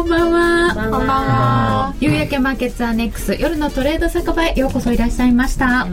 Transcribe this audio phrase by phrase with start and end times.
[0.00, 0.74] こんばんは。
[0.74, 1.94] こんばんは。
[2.00, 5.86] 夕焼けマーケッツアネックス夜のトレード酒場へようこそいらっしゃいました。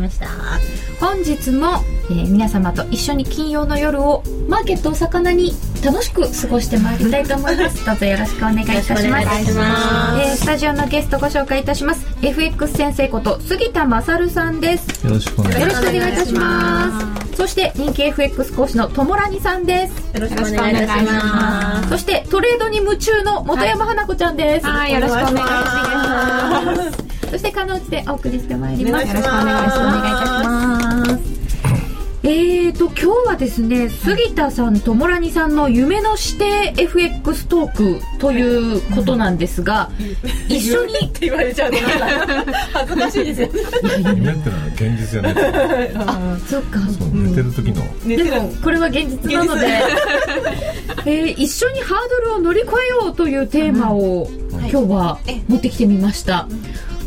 [1.02, 5.52] 本日も、えー、皆様と一緒に金曜の夜をマーケットお魚に
[5.84, 7.84] 楽しく過ごしてまいりたいと思います。
[7.86, 9.04] どうぞよろしくお願いいたします。
[9.04, 12.08] えー、スタジオのゲストご紹介いたします。
[12.22, 15.06] FX 先生こと杉田勝さんです。
[15.06, 20.18] よろしくお願いいたしますそして人気 FX 講師のともらにさんです。
[20.18, 21.90] よろしくお願いします。
[21.90, 24.66] そしてトレードに夢中の本山花子ちゃんです。
[24.66, 27.08] はいよろしくお願いします。
[27.30, 29.08] そして、かのうちでお送りしてまいります。
[29.08, 30.57] よろしくお願いします。
[32.30, 41.78] えーと、今日はですね、杉田さんともらにさんの夢の指定 FX トークということなんですが、うん、一緒にって言われちゃうと
[42.74, 43.50] 恥ずかしいですよ
[44.14, 46.80] 夢ってのは現実じゃないあ、そっか。
[46.82, 47.82] そう寝てる時の。
[48.06, 49.68] でも、これは現実なので、
[51.08, 56.50] えー、一緒にハードルを乗り越えようというテーマを、今日は持ってきてみました。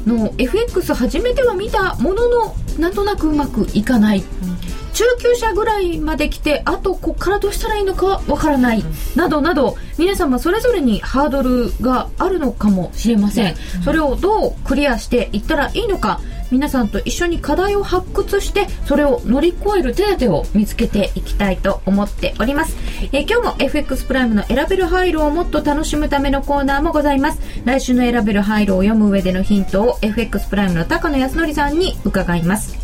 [0.06, 4.24] の FX 初めては見たもののなんとなくうまくいかない、
[4.92, 8.84] 中級者ぐらいまで来てあとこっからどうしたらいいのかわからない、
[9.16, 22.76] などなど皆様それぞれにハードルがあるのかもしれません、それをどうクリアしていったらいいのか皆さんと一緒に課題を発掘してそれを乗り越える手立を見つけていきたいと思っております、
[23.12, 27.40] え今日も FX プライムの選べる配慮をもっと楽しむためのコーナーもございます。
[27.64, 32.79] 来週の選べる配慮を読む上でのヒントを FX プライムの高野康則さんに伺います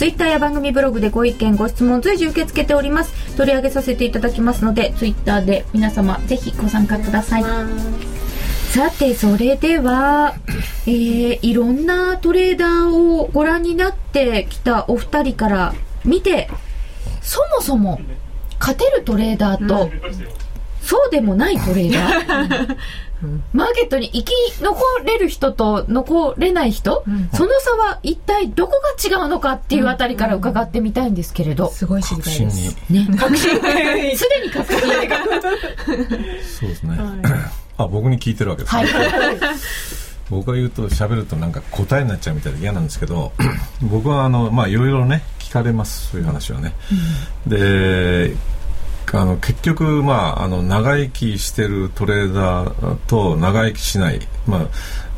[0.00, 3.36] ツイッターや番組ブログでご意見ご質問随時受け付けております。
[3.36, 7.42] 取り上げさせていただきますのでツイッターで皆様ぜひご参加ください。
[7.42, 10.36] さて、それでは、
[10.86, 15.74] えー、いろんなトレーダーをご覧になってきたお二人から
[16.06, 16.48] 見て、
[17.20, 18.00] そもそも
[18.58, 19.90] 勝てるトレーダーと、うん、
[20.90, 22.76] そうでもないトレーダー、
[23.54, 32.76] マーケットに生き残れる人と残れない人、うん、その差は一体どこが違うのかっていうあたりから伺ってみたいんですけれど、うん、すごい知りたいです。
[32.90, 33.70] ね、確信すで
[34.42, 34.50] に。
[34.50, 34.80] 確信
[36.58, 36.96] そうですね。
[36.98, 37.50] はい。
[37.78, 39.38] あ僕に聞いてるわけです、ね、はい、
[40.28, 43.30] 僕が言うと喋るとなんか答えになっちゃうみたいで嫌なんですけど
[43.80, 46.74] 僕はあのまあいろいろね聞かれますそういう話はね、
[47.46, 48.34] うん、で
[49.12, 54.60] あの結局、まあ、あの長生きしてるトレーダーと長生きしない、まあ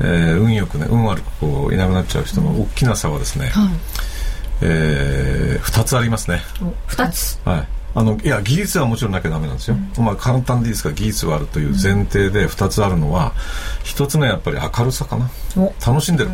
[0.00, 3.72] えー、運よくね運悪くこういなくなっちゃう人の大きな差はですね、はい。
[4.62, 6.40] えー、2つありますね。
[6.88, 7.40] 2つ？
[7.44, 7.68] はい。
[7.94, 13.34] あのいや技術はもちろんなきゃダメなんですよ、うん、まあ簡単でいいですが技術があるという前提で2つあるのは
[13.84, 15.30] 1つ目はやっぱり明るさかな。
[15.86, 16.30] 楽しんでる、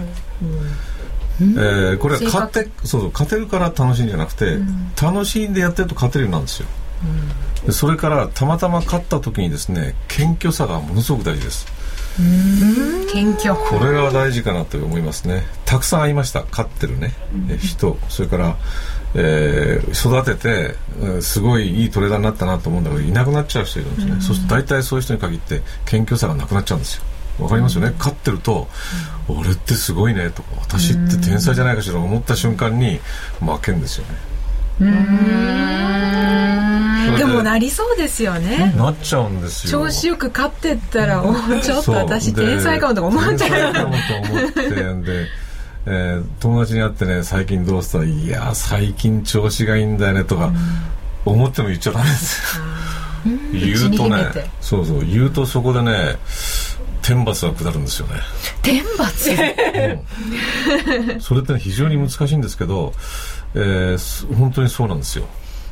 [1.41, 6.69] うん、えー、これは勝てそうそう勝てるから楽しいんじゃなくて、うん、楽しんでやってると勝てるようなんですよ、
[7.67, 11.67] うん、それからたまたま勝った時にですね謙虚さがものすごく大事です。
[13.13, 13.55] 謙虚。
[13.55, 15.45] これが大事かなと思いますね。
[15.65, 16.45] たくさん会いました。
[16.51, 17.15] 勝ってるね、
[17.61, 17.97] 人。
[18.09, 18.57] それから
[19.15, 27.03] えー、育てて、うん、すごいいいトレーダーになったなと思うんだけどいなくなっちゃう人いるんですね、うん、そうすると大体そういう人に限って謙虚さがなくなっちゃうんですよ。
[27.39, 28.67] わかりますよね、うん、勝ってると、
[29.29, 32.99] 俺ってすごいねとか私って天才じゃないかしらと思った瞬間に
[33.39, 34.28] 負けんですよね
[37.19, 38.73] でもなりそうですよね。
[38.77, 39.87] なっちゃうんですよ。
[39.87, 43.75] 調子よく勝ってったら、おちょっと私天才かもとか思っちゃう。
[43.75, 45.27] と思ってで
[45.91, 47.99] えー、友達に会ってね最近どうした？
[47.99, 50.53] らいや最近調子がいいんだよねとか
[51.25, 52.61] 思っても言っちゃダメです。
[53.53, 54.27] 言うとね
[54.61, 56.17] そうそう言うとそこでね
[57.01, 58.17] 天罰が下るんですよね。
[58.61, 59.33] 天罰、う
[61.17, 62.93] ん、それって、ね、非常に難しいんですけど、
[63.55, 65.27] えー、本当にそうなんですよ。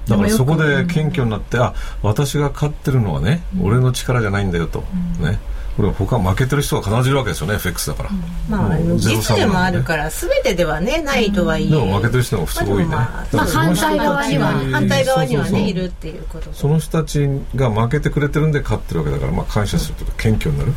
[0.09, 4.81] だからそこで謙虚になって、あ私が勝ってるのはね、俺の力じゃないんだよと、
[5.21, 5.39] ね。
[5.77, 8.11] これ他負けてる人が必ずいるわけですよね FX だから、
[8.49, 20.73] まあ実でもあるから全てではねないとはいえ、でも負けてる人がすごいね、まあ、反対側には反対側にはねいるっていうことその人たちが負けてくれてるんで勝ってるわけだから、まあ、感謝するとか謙虚になる。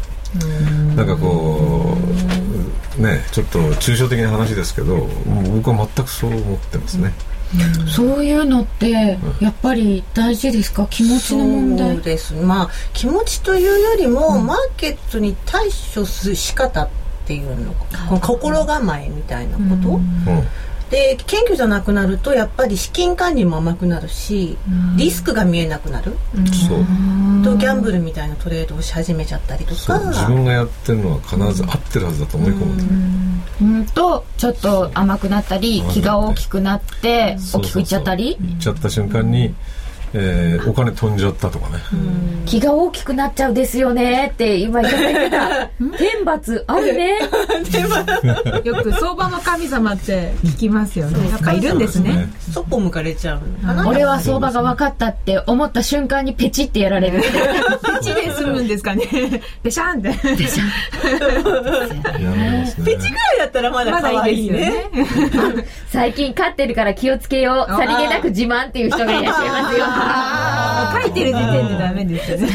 [0.95, 1.98] なんかこ
[2.36, 2.39] う
[3.00, 5.07] ねちょっと抽象的な話ですけど
[5.56, 7.13] 僕は全くそう思ってますね、
[7.88, 8.92] そういうのって
[9.40, 10.86] やっぱり大事ですか？
[10.88, 11.96] 気持ちの問題。
[11.96, 12.34] そうです。
[12.36, 16.90] まあ気持ちというよりも、うん、マーケットに対処する仕方っ
[17.25, 17.74] ていうの
[18.22, 20.48] 心構えみたいなこと、うん
[20.90, 24.58] で謙虚じゃなくなるとやっぱり資金管理も甘くなるし、
[24.96, 26.16] リスクが見えなくなる、
[26.68, 26.86] そう。
[27.44, 30.00] とギャンブルみたいなトレードをし始めちゃったりとか。
[30.00, 33.40] 自分がやってるのは必ず合ってるはずだと思い込む。
[33.62, 33.86] うん。
[33.86, 38.32] とちょっと甘くなったり気が大きくなって大きくいっちゃったり。
[38.32, 39.54] いっちゃった瞬間に
[40.14, 41.80] えー、お金飛んじゃったとかね、
[42.46, 45.68] 気が大きくなっちゃうですよねって今言ってた。
[45.98, 47.20] 天罰あるね。
[48.64, 51.30] よく相場の神様って聞きますよね。
[51.30, 52.30] やっぱいるんですね。
[52.52, 53.42] そっぽ向かれちゃう
[53.86, 57.22] 俺は相場が分かったって思った瞬間にペチってやられる。
[57.22, 57.28] ペ
[58.02, 59.06] チで済むんですかね。
[59.64, 60.10] ペシャンって。
[60.36, 60.70] ペシャン。
[62.84, 64.86] ペチぐらいだったらまだ可愛いね。
[65.92, 67.72] 最近飼ってるから気をつけよう。
[67.72, 69.86] さりげなく自慢っていう人がいらっしゃいますよ
[71.01, 72.48] 書いてる時点でダメですよね。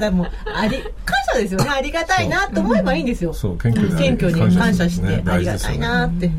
[0.00, 1.70] でもあり感謝ですよね。
[1.70, 3.32] ありがたいなと思えばいいんですよ。
[3.32, 6.30] そう謙虚謙虚に感謝してありがたいなって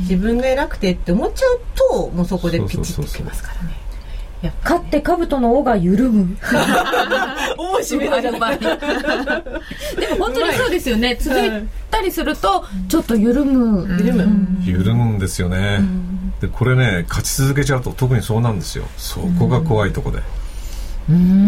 [0.00, 3.85] 自分が偉くてって思っちゃうともうそこでピチッときますからね。
[4.62, 6.36] 勝って兜の尾が緩む。
[7.56, 8.58] おしめのじゃない。
[8.60, 11.16] でも本当にそうですよね。
[11.20, 11.50] 続い
[11.90, 13.86] たりすると、ちょっと緩む。
[13.98, 14.48] 緩む。
[14.64, 15.80] 緩むんですよね。
[16.40, 18.84] で、これね、勝ち続けちゃうと特にそうなんですよ。
[18.96, 20.22] そこが怖いとこで。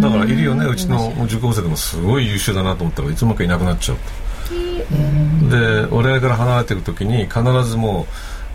[0.01, 5.51] だからいるよねうちの受講生でもすごい優秀だなと思ったらいつもかいなくなっちゃうと。
[5.51, 8.07] で俺から離れてる時に必ずも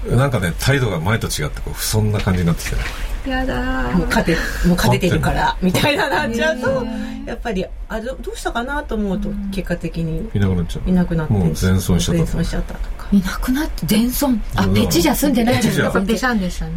[0.07, 2.81] うなんかね態度が前と違ってこうそんな感じになってきてね。
[3.29, 4.35] やだもう勝て
[4.67, 6.85] もう勝ててるからみたいななっちゃうと
[7.25, 10.29] やっぱりあどどうしたかなと思うと結果的に。
[10.33, 10.89] いなくなっちゃう。
[10.89, 12.23] いなくなってもう全損しちゃった。
[12.23, 13.07] 全損しちゃったとか。
[13.11, 14.41] いなくなって全損？
[14.55, 16.73] あペチじゃ済んでないですかペシャンでしたね。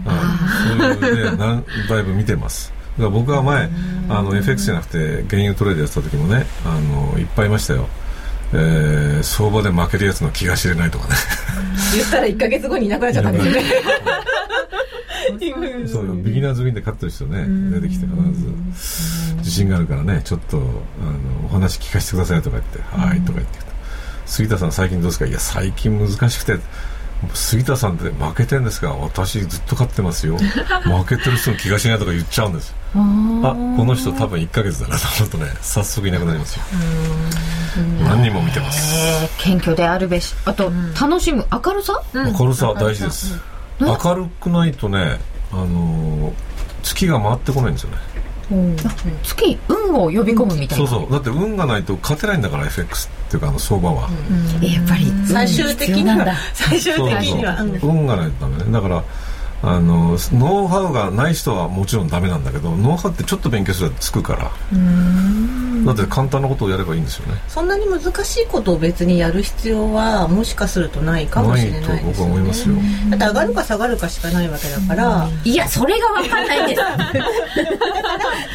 [1.00, 2.72] そういうねだいぶ見てます。
[2.98, 3.68] 僕は前
[4.08, 7.88] あの FX じゃなくて原油トレードやってた時もねあのいっぱいいましたよ
[8.52, 11.14] えー、相場で負けるやつの気が知れないとかね。
[11.96, 13.62] 言ったら1か月後にいなくなっちゃったんですね。
[15.88, 18.46] そうビギナーズウィンで勝ってる人ね出てきて必ず。
[19.38, 20.66] 自信があるからねちょっとあの
[21.46, 23.58] お話聞かせてくださいとか言って「はい」とか言って
[24.26, 25.26] 杉田さん最近どうですか？
[25.26, 26.58] いや最近難しくて
[27.32, 30.36] 杉田さんって負けてんですが私ずっと勝ってますよ。
[30.84, 32.74] 負けてる人の気がしないとか言っちゃうんです。
[32.94, 36.62] あこの人多分1か月だなと思うとね早速いなくなりますよ。
[38.04, 38.94] 何人も見てます。
[39.38, 40.34] 謙虚であるべし。
[40.44, 41.46] あと、楽しむ。
[41.52, 43.38] 明るさ、明るさ大事です、
[43.80, 45.20] 明るくないとね
[45.52, 46.32] あの
[46.82, 47.98] 月が回ってこないんですよね
[49.22, 51.10] 月運を呼び込むみたいな、そうそう。
[51.10, 58.06] だって運がないと勝てないんだから FX っていうかあの相場は、うん、やっぱり最終的には最終的には運。
[58.06, 58.72] がないとダメね。
[58.72, 59.04] だから
[59.62, 64.50] あのノウハウがない人はもちろんダメなんだけどノウハウってちょっと勉強すればつくから
[65.84, 67.34] だって簡単なことをやればいいんですよね。
[67.48, 72.76] そんなに難しいことを別にやる必要はもしかするとないかもしれないですよ、ね、僕は思いますよ。
[73.10, 75.28] だって上がるか下がるかしかないわけだから。
[75.44, 76.82] いやそれが分かんないんです。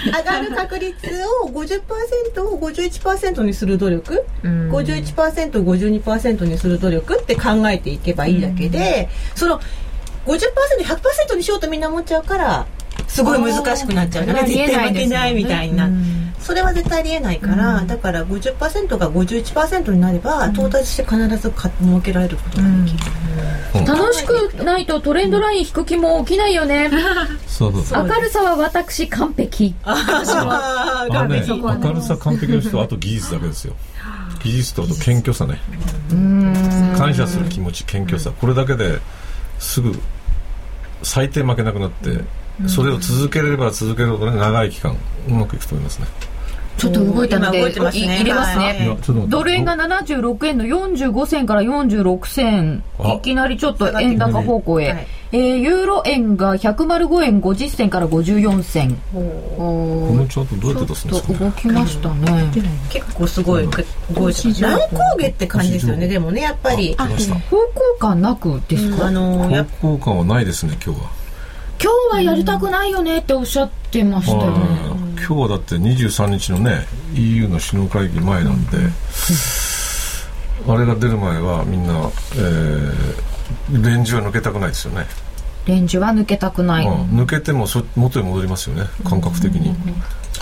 [0.05, 0.95] 上がる確率
[1.43, 9.59] を50%を51%にする努力 51%52% にする努力って考えていけばいいだけでその
[10.25, 12.65] 50%100% にしようとみんな思っちゃうから
[13.07, 15.89] すごい難しくなっちゃうから絶対負けないみたいな、
[16.41, 26.89] それは絶対ありえないから、だから50%が51%になれば、到達して必ず儲けられることができる、楽しくないとトレンドライン引く気も起きないよね。
[27.47, 28.07] そうそうそう。
[28.07, 29.75] 明るさは私完璧。
[29.83, 33.75] 私は明るさ完璧の人はあと技術だけですよ。
[34.43, 35.59] 技術とあと謙虚さね。
[36.97, 38.31] 感謝する気持ち謙虚さ。
[38.31, 38.99] これだけで
[39.59, 39.97] すぐ
[41.03, 42.21] 最低負けなくなって、
[42.67, 46.07] それを続ければ続けるほど、ね、長い期間うまくいくと思いますね。
[46.81, 48.97] ちょっと動いたので、ね、入れますね、
[49.27, 52.83] ドル円が76円の45銭から46銭
[53.17, 58.95] いきなりちょっと円高方向へ、はい、えー、ユーロ円が105円50銭から54銭。
[59.13, 59.19] こ
[60.15, 62.51] のチャートどうやって出すんですか、ね、動きましたね、
[62.89, 63.67] 結構すごい
[64.13, 66.95] 動いて乱高下って感じですよねでもねやっぱり。
[66.95, 71.20] 方向感なくですか、うん、あのー、方向感はないですね今日は
[71.83, 74.65] 今日はやりたくないよねっておっしゃってましたよね、
[75.15, 76.85] 今日はだって23日のね
[77.15, 78.77] EU の首脳会議前なんで、
[80.67, 85.07] あれが出る前はみんな、えー、レンジは抜けたくないですよね。
[85.65, 89.75] レンジは抜けたくない、抜けてもそ元に戻りますよね感覚的に、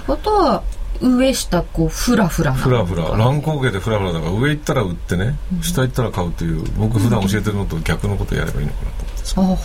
[0.06, 0.64] ことは
[1.02, 3.10] 上下こうフラフラフラフラ。
[3.18, 9.64] 乱高下でフラフラだから上行ったら売ってね、下行ったら買うという僕普段教えてるのと逆のことやればいいのかなと思って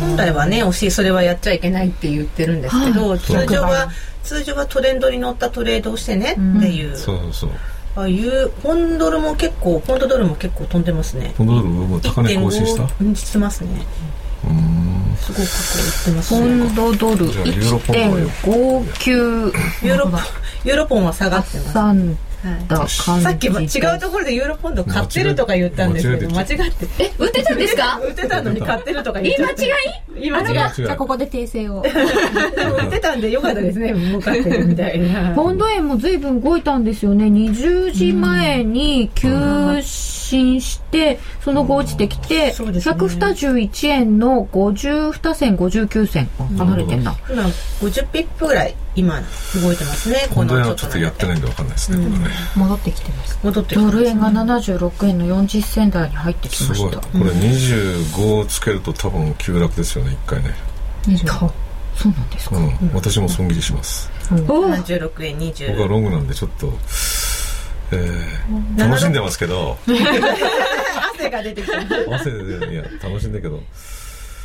[0.00, 3.88] 本来はね教えそれはやっちゃいけないって言ってるんですけど、はい、通常は
[4.22, 6.40] 通常はトレンドに乗ったトレードをしてねって
[6.72, 7.50] いう、うん、そうそう。
[7.96, 11.32] ああいうポンドルも結構ポンドドルも結構飛んでますね。
[11.38, 12.86] ポンドドルも高値更新した？
[13.14, 13.86] してますね。
[14.44, 14.85] うん
[15.16, 16.40] すごくこう言ってますね。
[16.40, 19.52] ポンドドル1.59
[19.86, 20.08] ユーロ
[20.64, 21.76] ユーロポンは下がってます。
[21.78, 22.16] 3た感じ
[22.88, 26.86] さっきも違うところでユーロポンド買ってるとか言ったんですけど間違って。
[26.98, 28.00] え売ってたんですか？
[28.04, 30.20] 売ってたのに買ってるとか言っちゃ間違いって。
[30.20, 30.74] 言い間違い？
[30.74, 31.82] じゃあここで訂正を。
[32.84, 33.94] 売ってたんでよかったですね。
[33.94, 35.32] 儲かってるみたいな。
[35.34, 37.26] ポンド円も随分動いたんですよね。
[37.26, 39.28] 20時前に急
[39.82, 42.94] 進してその後落ちてきて、そうですね。
[42.96, 46.28] 121円の52銭59銭。
[46.58, 47.44] 離れてんな、今
[47.80, 49.20] 50ピップぐらい今
[49.62, 50.26] 動いてますね。
[50.34, 53.38] 本当にはのちょっとやってないんでわかんないですね、これね戻ってきてます。
[53.42, 56.96] 戻ってきてドル円が76円の40銭台に入ってきすごい。
[56.96, 60.54] ましたこれ25をつけると多分急落ですよね一回ね。
[61.26, 61.52] そう。
[62.10, 64.10] なんですか、うん、私も損切りします。
[64.30, 64.34] お
[64.68, 66.72] 76円僕は20ロングなんでちょっと、
[67.92, 69.78] えー楽しんでますけど。
[71.14, 71.78] 汗が出てきた
[72.14, 73.62] 汗でいや楽しんだけど。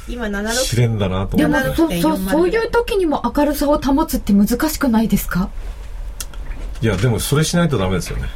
[0.08, 1.70] 今試76練だなとで思って。
[1.70, 5.50] もそうそうそういう時にも明るさを保つって難しくないですか？
[6.82, 8.28] いやでもそれしないとダメですよね。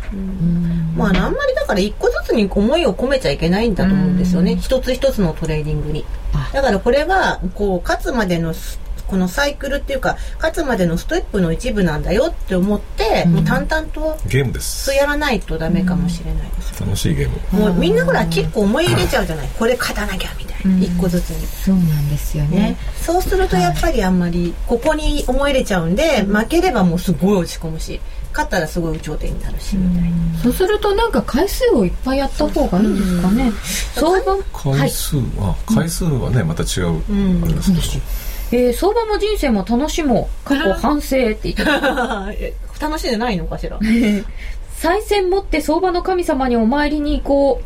[0.95, 4.55] まああんまりだから一個ずつに思いを込めちゃいけないんだと思うんですよね。
[4.57, 6.05] 一つ一つのトレーディングに。
[6.53, 14.85] だからこれはこう勝つまでのスこのサイクルっていうか勝つまでのストップの一部なんだよって思って、もう淡々とゲームです。
[14.85, 17.59] そうやらないとダメかもしれないです、楽しいゲーム。
[17.59, 19.49] もうみんなほら結構思い入れちゃうじゃない。
[19.59, 20.77] これ勝たなきゃみたいな。
[20.79, 21.45] 一個ずつに。
[21.45, 28.01] そうなんですよね、そうするとやっぱりあんまりここに思い入れちゃうんで負ければもうすごい落ち込むし
[28.35, 30.39] 勝ったらすごい有頂天になるしみたいな。
[30.43, 33.51] そうするとなんか回数をいっぱいやった方がいいんですかね、
[33.95, 34.31] 相場？
[34.33, 37.01] はい回数は、回数はねまた違う、
[37.43, 38.03] あれですけど。
[38.51, 40.47] えー相場も人生も楽しもう。
[40.47, 41.63] 過去反省って言って。
[42.79, 43.79] 楽しんでないのかしら？
[44.77, 47.61] 再銭持って相場の神様にお参りに行こ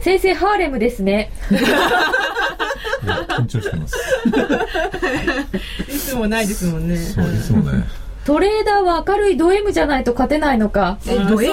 [0.00, 0.02] う。
[0.04, 1.30] 先生ハーレムですね。
[3.02, 3.96] 緊張してます。
[5.88, 6.96] いつもないですもんね。
[6.96, 7.84] そういつもね
[8.28, 10.98] トレーダーは明るいド M じゃないと勝てないのか。
[11.06, 11.50] えド M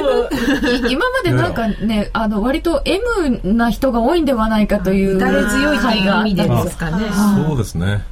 [0.90, 7.06] い今までなんかねあの割と M な人が多いんではないかという打たれ強いと回が意味ですすかね。
[7.48, 8.04] そうですね。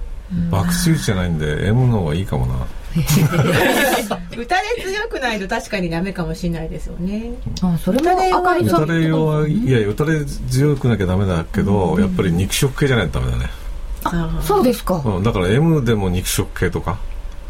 [0.49, 2.53] 爆打ちじゃないんで M の方がいいかもな。
[2.95, 7.33] 打たれ強くないと確かにダメかもしれないですよね。
[7.61, 13.49] あそれも明る打さたれ弱いいや打たれ強くなきゃダメだけど、やっぱり肉食系じゃないとダメだね、
[14.05, 15.01] あそうですか。
[15.03, 16.97] うん、だから M でも肉食系とか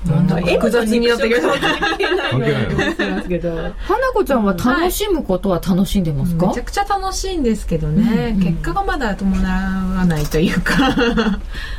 [0.05, 1.62] なんだ複雑になってきまし
[3.24, 3.74] たけど。
[3.79, 9.41] 花子ちゃんは楽しむことは楽しんでますか、めちゃくちゃ楽しいんですけどね、結果がまだ伴
[9.98, 10.74] わないというか。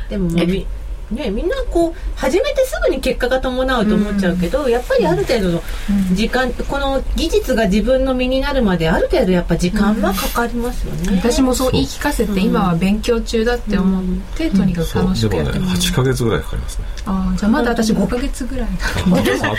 [0.09, 0.65] でももうみ
[1.11, 5.61] ね、みんなこう始めてすぐに結果が伴うと思っちゃうけど、やっぱりある程度の
[6.13, 14.03] 時間、この技術が自分の身になるまである程度やっぱ時間はかかりますよね、私もそう言い聞かせて今は勉強中だって思っ
[14.35, 16.85] て、とにかく楽しくやってます、8ヶ月ぐらいかかりますね。
[17.05, 18.87] ああじゃあまだ私5ヶ月ぐらいだ。
[18.97, 19.57] あとさんあ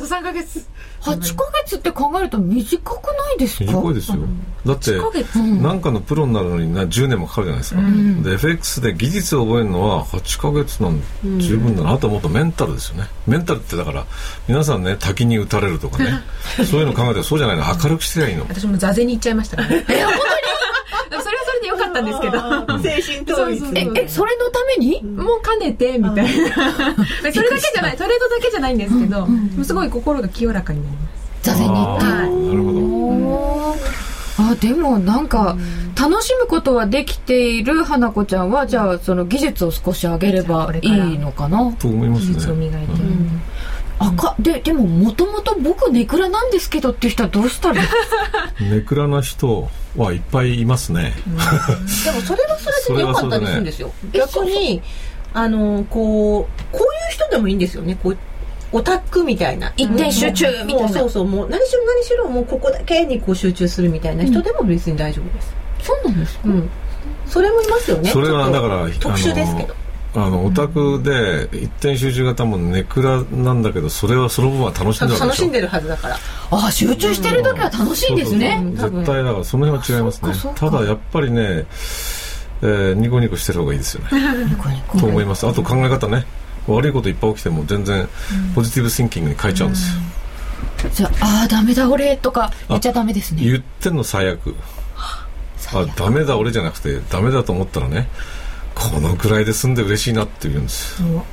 [0.00, 0.64] と3ヶ月。
[1.00, 3.72] 8ヶ月って考えると短くないですか？
[3.72, 4.18] 短いですよ。
[4.64, 5.36] だって8ヶ月。
[5.38, 11.00] なんかのプロになるのにな10年もかかるじゃないですか、で FX で技術を覚えるのは8ヶ月なん
[11.40, 13.08] 十分だなあともっとメンタルですよね。
[13.26, 14.04] メンタルってだから
[14.48, 16.20] 皆さんね滝に打たれるとかね。
[16.70, 17.64] そういうの考えてそうじゃないの。
[17.82, 18.44] 明るくしてりゃいいの。
[18.48, 19.84] 私も座禅に行っちゃいましたからね。
[19.90, 20.18] え本当
[21.16, 21.22] に？
[21.22, 22.32] それはそれでよかったんですけど。
[23.02, 23.72] 精神統一そうそう。
[23.76, 25.02] ええそれのために？
[25.02, 26.30] もう兼ねてみたいな。
[27.32, 29.26] それだけじゃないトレードだけじゃないんですけど、
[29.64, 31.02] すごい心が清らかになりま
[31.42, 31.50] す。
[31.50, 32.04] 座禅に行って。
[32.06, 33.01] あーなるほど
[34.52, 35.56] あでもなんか
[36.00, 41.72] 楽しむことはできている花子ちゃんはじゃあその技術を少し上げればいいのかな？
[41.72, 42.92] と思います技術をね磨いて、
[43.98, 47.82] 赤ででももともと僕ネクラなんですけどっていう人はどうしたら
[48.60, 54.82] ネクラな人はいっぱいいますね、 でもそれはそれで良かったりするんですよ、逆に
[55.34, 57.96] あのこうこういう人でもいいんですよね。
[58.02, 58.18] こう
[58.72, 59.72] オタクみたいな。
[59.76, 60.88] 一点集中みたいな。
[60.88, 61.26] そうそう。
[61.26, 65.54] もう何しろ何しろもうここだけにこう集中するみたいな人でも別に大丈夫です。
[65.82, 66.48] そうなんですか？
[66.48, 66.70] うん、
[67.26, 68.10] それもいますよね。
[68.10, 69.74] それはだから特殊ですけど。
[70.14, 75.24] あのオタクで一点集中型もネクラなんだけどそれはその分は楽しんでるわけでしょ。
[75.24, 76.18] 楽しんでるはずだから。
[76.50, 78.62] あ集中してる時は楽しいんですね。
[78.62, 79.00] そうそうそう。
[79.00, 80.52] 絶対だからその辺は違いますね。
[80.54, 81.64] ただやっぱりね、
[82.60, 84.08] えーニコニコしてる方がいいですよね。
[84.50, 84.98] ニコニコ。
[84.98, 85.46] と思います。
[85.46, 86.26] あと考え方ね
[86.66, 88.08] 悪いこといっぱい起きても全然
[88.54, 93.42] ポジティブシンキングに変えちゃうんですよ、じゃああーダメだ俺とか言っちゃダメですね。
[93.42, 94.54] 言ってんの最悪。
[95.74, 98.08] あダメだ俺じゃなくてダメだと思ったらね
[98.74, 101.02] このくらいで済んで嬉しいなって言うんです。
[101.02, 101.24] よ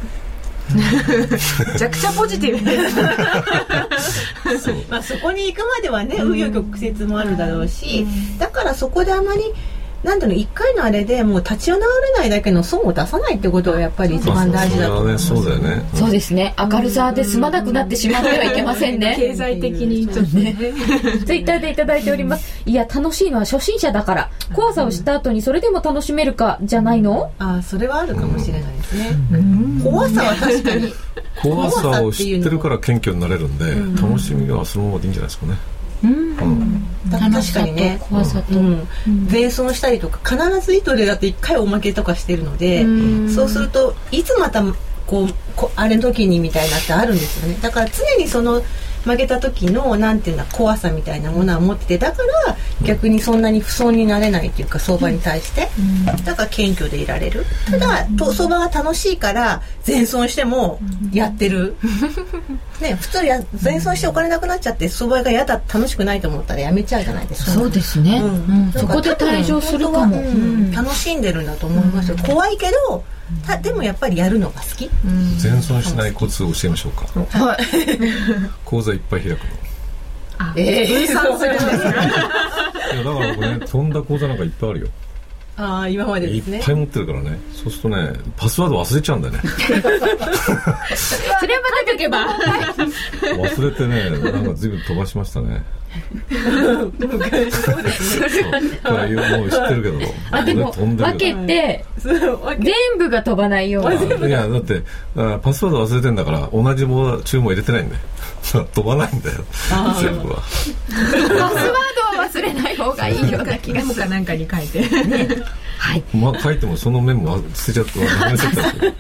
[0.72, 2.64] めちゃくちゃポジティブ。
[2.64, 8.06] ですまあ、そこに行くまではね紆余曲折もあるだろうし、
[8.38, 9.42] だからそこであまり
[10.04, 11.86] なんだろう1回のあれでもう立ち直れ
[12.18, 15.28] ないだけの損を出さないってことがやっぱり一番大事だと思います。
[15.28, 15.84] そうだよね。
[15.94, 16.54] そうですね。
[16.58, 19.16] 明るさで済まなくなってしまってはいけませんね。
[19.20, 20.56] 経済的にちょっとね。
[21.26, 22.62] ツイッターでいただいております。
[22.66, 24.30] いや楽しいのは初心者だから。
[24.54, 27.32] 怖さを知った後にそれでも楽しめるかじゃないの？
[27.40, 29.18] ああそれはあるかもしれないですね。
[29.84, 30.94] 怖さは確かに。
[31.42, 33.66] 怖さを知ってるから謙虚になれるんで
[34.02, 35.54] 楽しみはそのままでいいんじゃないですかね。
[36.04, 36.86] うん
[37.18, 38.88] 確かにね怖さと、うん、
[39.74, 42.86] したりとか必ず糸でだって一回おまけとかしてるので
[43.30, 44.64] そうするといつまた
[45.08, 47.58] こうこあれの時にみたいなってあるんですよね。
[47.62, 48.62] だから常にその
[49.06, 55.70] 負けた時のなんていうの怖さみたいなものは持っててだから逆にそんなに不損になれないっていうか相場に対して、
[56.26, 57.46] だから謙虚でいられる。
[57.70, 60.80] ただと相場が楽しいから前損しても
[61.12, 61.76] やってる、
[62.82, 67.52] ね普通や前損してお金なくなっちゃって相場が嫌だ楽しくないと思ったらやめちゃうじゃないですか。
[67.52, 68.66] そうですね、うん。
[68.66, 68.72] うん。
[68.72, 70.22] そこで退場するかも、
[70.74, 73.04] 楽しんでるんだと思いますよ、怖いけど
[73.46, 74.90] たでもやっぱりやるのが好き、
[75.38, 77.38] 全損しないコツを教えましょうか。
[77.38, 77.58] はい。
[78.66, 79.70] 口座いっぱい開くの。
[80.56, 84.88] ええ分散するんですよいやだから僕ね飛んだ口座なんかいっぱいあるよ
[85.62, 86.60] ああ今までいですね。
[86.60, 87.38] っぱい持ってるからね。
[87.54, 89.42] そうするとねパスワード忘れちゃうんだよね。
[89.60, 92.28] それはまだけば。
[93.36, 95.62] 忘れてねなんか随分飛ばしましたね
[96.32, 96.38] そ
[96.86, 96.98] うこ
[98.98, 100.12] れもう知ってるけど。
[100.32, 102.22] あでも分けて全
[102.98, 104.84] 部が飛ばないようにいやだって
[105.16, 106.86] あパスワード忘れてんだから同じ
[107.26, 108.02] 注文入れてないんだよ。
[108.74, 109.44] 飛ばないんだよ。
[110.00, 110.36] 全部は。
[110.38, 110.72] パス
[111.34, 111.44] ワー
[112.14, 114.84] ドは忘れない方がいいような気がかなんかに書いて。
[115.80, 118.96] はい、まあ書いてもそのメモは捨てちゃって忘れちゃったんです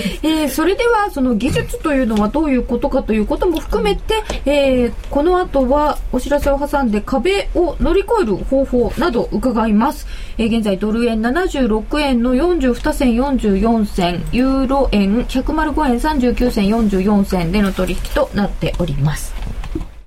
[0.00, 10.06] よえーそれではその技術というのはどういうことかということも含めて、えーこの後ははお知らせを挟んで壁を乗り越える方法など伺います、
[10.38, 19.34] えー現在ドル円76円の42銭44銭ユーロ円105円39銭44銭での取引となっております。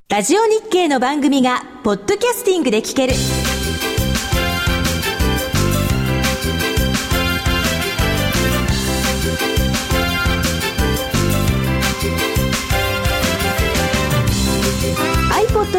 [0.10, 3.14] ラジオ日経の番組がポッドキャスティングで聞ける。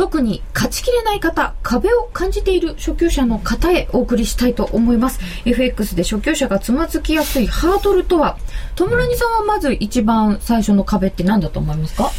[0.00, 5.20] 特に勝ちきれない方壁を感じている初級者の方へお送りしたいと思います。
[5.44, 8.38] FX で初級者がつまずきやすいハードルとは
[8.76, 12.10] トムラニさんはまず一番最初の壁って何だと思いますか？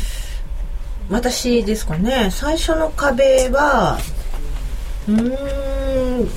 [1.10, 2.30] 私ですかね。
[2.32, 3.98] 最初の壁は
[5.10, 6.30] うーん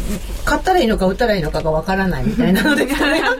[0.46, 3.20] 買ったらいいのか売ったらいいのかがわからないみたいなのですかね。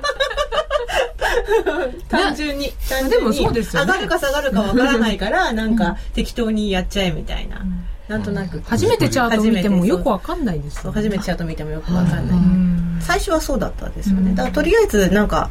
[2.11, 3.93] 単純に単純にでもそうですよね。
[3.93, 7.65] 上がるか下がるかわからないからなんか適当にやっちゃえみたいな、
[8.09, 8.61] なんとなく。
[8.67, 15.51] 初めてチャート見てもよくわかかんないですよ初めてチャート見てもよくわかんない、最初はそうだったんですよね、だからとりあえずなんか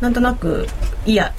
[0.00, 0.66] なんとなく
[1.04, 1.32] いや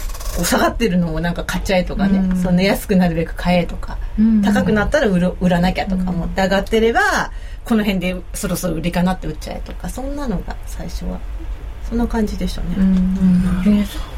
[0.44, 3.98] 下がってるのをなんか買っちゃえとかね、その安くなるべく買えとか、
[4.44, 7.32] 高くなったら売る売らなきゃとか思って上がってれば
[7.66, 9.89] この辺でそろそろ売りかなって売っちゃえとか。
[9.89, 11.20] そんなのが最初は
[11.93, 12.69] そんな感じでしたね、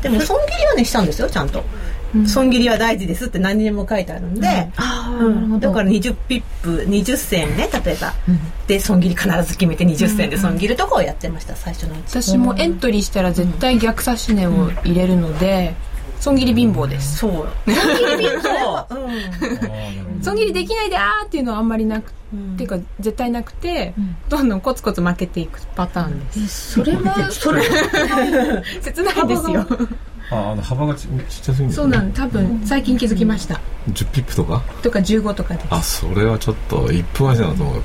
[0.02, 1.62] でも損切りはねしたんですよちゃんと、
[2.26, 4.72] 損切りは大事ですって何にも書いてあるんで、
[5.20, 5.60] うん。
[5.60, 8.14] だから20ピップ20銭ね例えば、
[8.68, 12.22] で損切り必ず決めて20銭で損切るとこをやってました最初のうち。
[12.22, 15.76] 私もエントリーしたら絶対逆差し値を入れるので
[16.20, 17.18] 損切り貧乏です。
[17.18, 17.32] そう。
[17.32, 20.24] 損切り貧乏、うん。
[20.24, 22.14] 損切りできないであーっていうのはあんまりなくっ
[22.58, 23.94] ていうか絶対なくて
[24.30, 26.74] どんどんコツコツ負けていくパターンです。
[26.74, 27.62] それも それ。
[28.82, 29.66] 切ないですよ。
[30.32, 31.10] ああの幅がちちっ
[31.42, 31.66] ちゃすぎる。
[31.66, 33.60] んだそうなん多分最近気づきました。
[33.92, 34.64] 10ピップとか？
[34.82, 35.68] とか15とかです。
[35.70, 37.80] あそれはちょっと1分足だなともか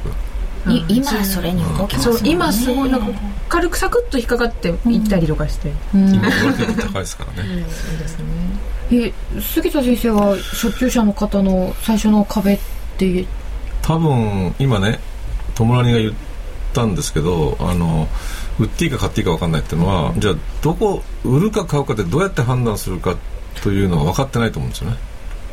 [0.65, 3.19] くい今はそれに動きますそう今すごいなんか
[3.49, 7.65] 軽くサクッと引っかかっていったりとかして、今マーケット高いですからね。
[8.93, 12.59] え杉田先生は初級者の方の最初の壁っ
[12.99, 13.25] て
[13.83, 14.99] 多分今ね
[15.55, 16.13] 友達が言っ
[16.75, 18.09] たんですけどあの
[18.59, 23.17] 売っていいか買っていいか分かんないっていうのはじゃあどこ売るか買うかってどうやって判断するか
[23.63, 24.97] というのは分かってないと思うんですよね。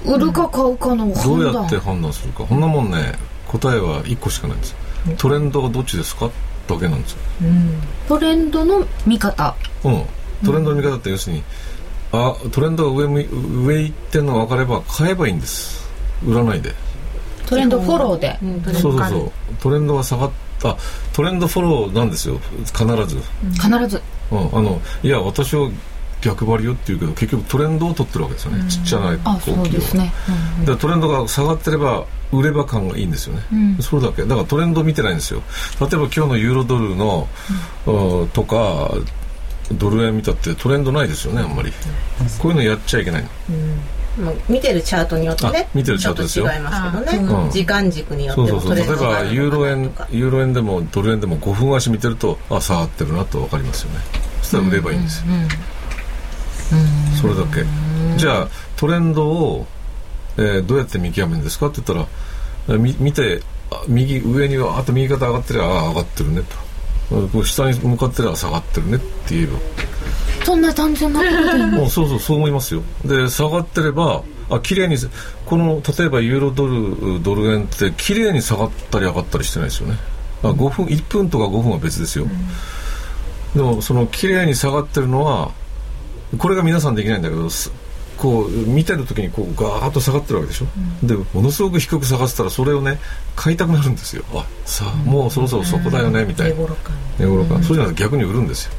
[0.06, 2.44] 売るか買うかのどうやって判断するか。
[2.44, 3.14] こんなもんね
[3.48, 4.76] 答えは1個しかないんです
[5.18, 6.30] トレンドがどっちですか？
[6.68, 7.18] だけなんですよ、
[8.10, 9.56] トレンドの見方。
[9.86, 10.04] うん。
[10.46, 11.44] トレンドの見方って要するに、
[12.12, 15.90] あトレンドが上上行ってるのが分かれば買えばいいんです。
[16.26, 16.74] 売らないで。
[17.46, 18.38] トレンドフォローで、
[18.74, 19.32] そうそうそう。
[19.62, 20.76] トレンドが下がった。
[21.14, 22.38] トレンドフォローなんですよ。
[22.66, 23.22] 必ず、
[23.54, 25.70] 必ず、うん、あのいや私は
[26.22, 30.12] 逆張りよって言うけど結局トレンドを取ってるわけですよね、ちっちゃなあそうですね、
[30.66, 34.24] でトレンドが下がってれば売れば感がいいんですよね、それだけ。
[34.24, 35.42] だからトレンド見てないんですよ。
[35.80, 37.28] 例えば今日のユーロドルの、
[38.34, 38.92] とか
[39.72, 41.72] ドル円見たってトレンドないですよねあんまり、
[42.40, 43.26] こういうのやっちゃいけない。
[44.18, 45.68] の、見てるチャートによってね。
[45.74, 46.52] 見てるチャートですよ。
[46.52, 54.00] 違いますけどね、うん、時間軸によってもそうそう例えばユーロ円ユーロ円でもドル円でも5分足見てるとあ下がってるなと分かりますよね。
[54.42, 55.26] そしたら売ればいいんですよ、
[57.20, 57.64] それだけ。
[58.18, 59.66] じゃあトレンドを、
[60.38, 62.06] えー、どうやって見極めるんですかって言っ
[62.68, 63.42] たらみ見て
[63.88, 66.42] 右上にはあと右肩上がってりゃあ上がってるね
[67.12, 67.46] と。
[67.46, 69.60] 下に向かってりゃ下がってるねって言えば。
[70.46, 71.90] そんな単純なことでも。
[71.90, 72.82] そうそうそう思いますよ。
[73.06, 74.98] で下がってればあ綺麗に
[75.46, 79.98] この例えばユーロドルドル円って綺麗に下がったり上がったりしてないですよね。
[80.44, 82.32] あ5分1分とか5分は別ですよ、うん、
[83.56, 85.52] でもその綺麗に下がってるのは
[86.38, 87.50] これが皆さんできないんだけど
[88.18, 90.66] こう見てる時にこうガーッと下がってるわけでしょ、
[91.02, 93.00] うん、でものすごく低く下がってたらそれをね
[93.36, 94.24] 買いたくなるんですよ。
[94.34, 96.56] あさあもうそろそろそこだよねみたいな。
[97.20, 98.74] 寝頃感そうじゃないと逆に売るんですよ。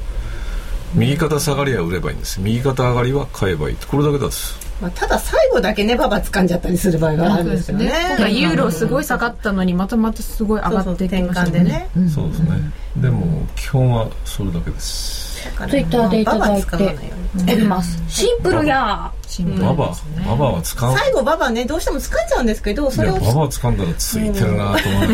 [0.94, 3.76] 右肩下がりは売ればいいんです右肩上がりは買えばいい。
[3.76, 4.58] これだけです。
[4.80, 7.86] まあ、ただ最後だけねばば掴んじゃったりする場合があるんですよね。
[7.86, 11.64] ねユーロすごい下がったのにまたまたすごい上がってきましたね。
[11.64, 12.72] ねそうですね。
[12.96, 15.27] でも基本はそれだけです。
[15.68, 16.98] ツイッターでいただいて
[17.36, 18.02] おります。
[18.08, 19.12] シンプルや
[19.60, 19.94] ババ、
[20.26, 20.96] ババは使う。
[20.96, 25.08] 最後ババねどうしても掴んじゃうんですけど、それをババ掴んだらついてるなと思う。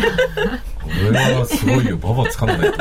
[1.09, 2.73] 俺はすごいよ、ババ掴んだよ。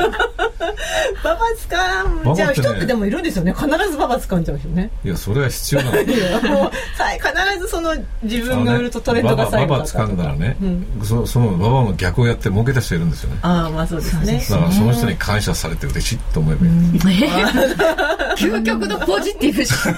[1.22, 3.52] ババ掴んじゃう人ってでもいるんですよね。
[3.52, 4.90] 必ずババ掴んじゃう人ね。
[5.04, 6.00] いやそれは必要なの。
[6.02, 10.56] いやもう必ずその自分が売るとトレンドが最後だったババ掴んだらね、
[11.02, 13.38] そそのババの逆をやって儲けた人いるんですよね。
[13.42, 14.44] ああまあそうですね。
[14.48, 16.72] だからその人に感謝されて嬉しいと思えばいい。
[18.36, 19.90] 究極のポジティブ そ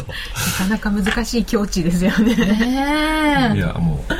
[0.00, 0.04] う。
[0.68, 3.52] なかなか難しい境地ですよね。
[3.54, 4.12] いやもう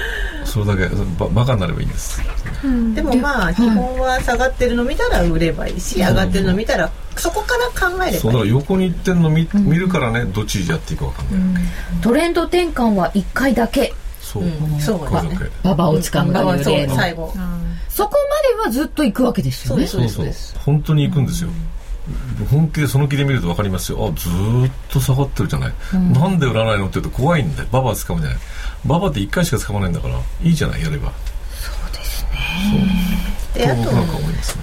[0.45, 2.21] それだけばバカになればいいんです。
[2.95, 8.19] でもまあ基本は下がってるの見たら売ればいいし、上がってるの見たらそこから考えればいい。
[8.19, 11.63] そうだから横に行ってるの見,、見るからねどっちやっていいかわかんない。
[12.03, 13.93] トレンド転換は一回だけ。
[14.21, 14.45] そう。
[14.81, 15.39] そうだね。
[15.63, 17.33] ババを掴むという例最後。
[17.89, 18.17] そこ
[18.57, 19.87] まではずっと行くわけですよね。
[19.87, 20.59] そうそうそう。
[20.65, 21.51] 本当に行くんですよ。
[22.51, 24.09] 本気でその気で見ると分かりますよ。
[24.09, 24.33] あずっ
[24.89, 27.69] と下がってるじゃない、うん、なんで売らないのって言うと怖いんだよ。
[27.71, 28.39] ババ掴むじゃない。
[28.87, 30.19] ババって1回しか掴まないんだから。
[30.43, 31.13] いいじゃないやれば。
[31.55, 33.91] そうですねであと、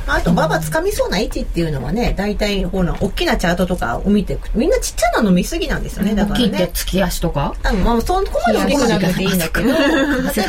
[0.08, 6.16] あとババ掴みそうな位置っていうのはね大体ほら大きなチャートとかを見ていくみんなちっちゃなの見すぎなんですよね。
[6.16, 6.72] だからね。
[6.74, 7.56] 月足とか？
[7.64, 9.80] あまあそこまで大きくなくていいんだけど例え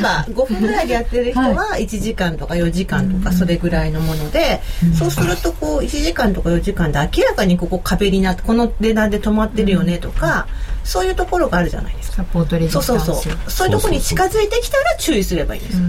[0.00, 4.60] ば5分ぐらいでやってる人は1時間とか4時間とかそれぐらいのもので、
[4.98, 10.48] そうするとこう1時間とか4時間で明らかにここ壁になってこの値段で止まってるよねとか、
[10.84, 12.16] そういうところがあるじゃないですか。
[12.18, 12.86] サポートレジスタンス。
[12.86, 13.50] そうそうそう。
[13.50, 15.82] そういうところに近づいてきたら注意すればいいんですよ、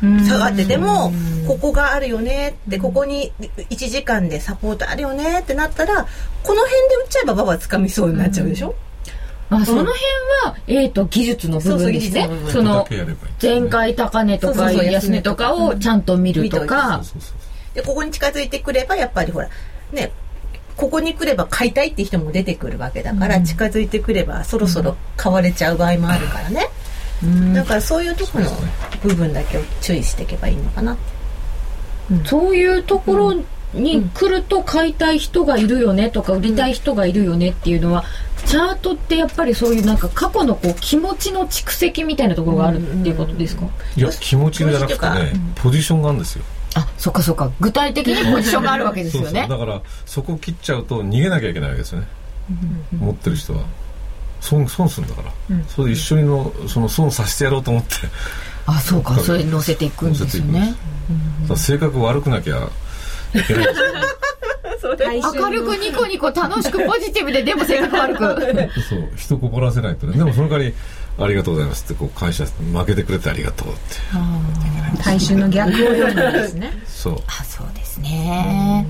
[0.00, 1.12] 下がってても
[1.46, 6.06] ここがあるよねってここに1時間でサポートあるよねってなったら
[6.42, 8.74] この辺で売っちゃえばババ掴みそうになっちゃうでしょ、
[9.50, 9.92] あその辺
[10.44, 12.28] は、えーと、技術の部分ですね。
[12.50, 12.86] その
[13.40, 17.02] 前回高値とか安値とかをちゃんと見るとか。
[17.74, 19.50] でここに近づいてくればやっぱりほら
[19.92, 20.10] ね
[20.78, 26.68] ここに来れば買いたいって人も出てくるわけだから、近づいてくればそろそろ買われちゃう場合もあるからね、
[27.54, 28.50] だからそういうところの
[29.02, 30.96] 部分だけを注意していけばいいのかな、
[32.10, 33.34] うん、そういうところ
[33.72, 38.04] に来ると買いたい人がいるよねとか売りたい人がいるよねっていうのは
[38.46, 46.44] チャートってやっぱりそういうなんか過去のこう気持ちの蓄積みたいなところがあるっていうことですか、いや気持ちじゃなくてねポジションがあるんですよ。
[46.76, 47.50] あそっかそっか。
[47.58, 49.46] 具体的にポジションがあるわけですよね。
[49.48, 52.06] だからそこ切っちゃうと逃げなきゃいけないわけですよね。
[52.98, 53.64] 持ってる人は。
[54.46, 57.88] 損損するんだから、うん、それで一緒にのその損させてやろうと思って。
[58.66, 59.18] あそうか。
[59.18, 60.44] それ乗せていくんですよ。
[60.44, 60.74] ね、
[61.48, 62.68] うん、性格悪くなきゃ
[63.34, 63.66] いけない
[64.86, 68.22] 明るくニコニコ楽しくポジティブででも性格悪く。
[68.88, 69.08] そう。
[69.16, 70.16] 人心らせないとね。
[70.16, 70.74] でもその代わり
[71.18, 73.80] ありがとうございますってこう感謝負けてくれてありがとうって。
[75.02, 76.72] 大衆の逆を読むんですね。
[76.86, 77.18] そう。
[77.26, 78.86] あそうですね。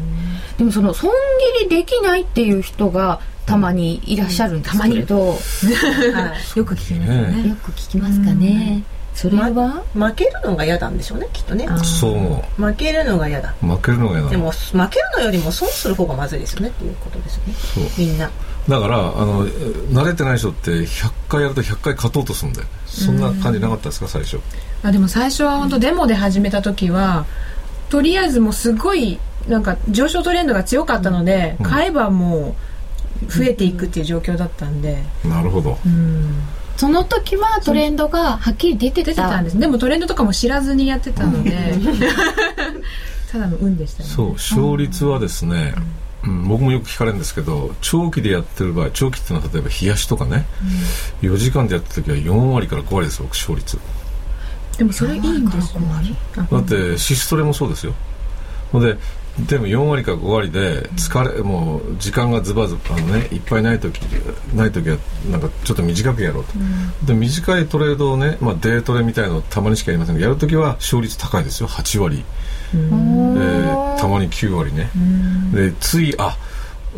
[0.58, 1.10] でもその損
[1.58, 5.34] 切りできないっていう人がたまにいらっしゃるんですけれど、よ
[6.64, 7.56] く聞きますね。
[7.62, 8.82] く聞きますかね、
[9.14, 11.66] それは、負けるのが嫌なんでしょうねきっとね。
[11.82, 12.62] そう。
[12.62, 13.54] 負けるのが嫌だ。
[13.62, 14.30] 負けるのが嫌だ。
[14.30, 17.54] でも負けるのよりも損する方がまずいですよねっていうことですよね。
[17.54, 17.84] そう。
[17.96, 18.30] みんな。
[18.68, 22.66] だからあの慣れてない人って100回やると100回勝とうとするんだよ。
[22.84, 24.38] そんな感じなかったですか最初。
[24.82, 27.26] あでも最初は本当デモで始めた時は
[27.88, 31.66] とりあえずもうすごいなんか上昇トレンドが強かったので、うん。
[31.66, 32.54] 買えばもう
[33.28, 35.78] 増えていくっていう状況だったんで、なるほど。
[35.84, 36.42] うん、
[36.76, 39.10] その時はトレンドがはっきり出てた。
[39.10, 39.58] 出てたんです。
[39.58, 41.74] でもトレンドとかも知らずにやってたので、
[43.32, 44.08] ただの運でしたね。
[44.08, 45.74] そう勝率はですね、
[46.24, 50.46] うん、僕もよく聞かれるんですけど長期でやってる場合長期っていうのは例えば冷やしとかね、
[51.22, 53.78] 4時間でやった時は4割から5割です僕勝率。
[54.78, 56.16] でもそれいいんですよね。
[56.50, 57.94] だってシストレもそうですよ。
[58.72, 58.98] ほんで
[59.38, 64.00] でも4割か5割で疲れもう時間がズバズバあのねいっぱいない時
[64.54, 64.96] ない時は
[65.30, 66.52] なんかちょっと短くやろうと、
[67.04, 71.68] で短いトレードをね、まあ、デートレみたいのたまにしかやりませんがやる時は勝率高いですよ。
[71.68, 72.24] 8割、
[72.72, 74.90] えーたまに9割ね、
[75.52, 76.36] でついあ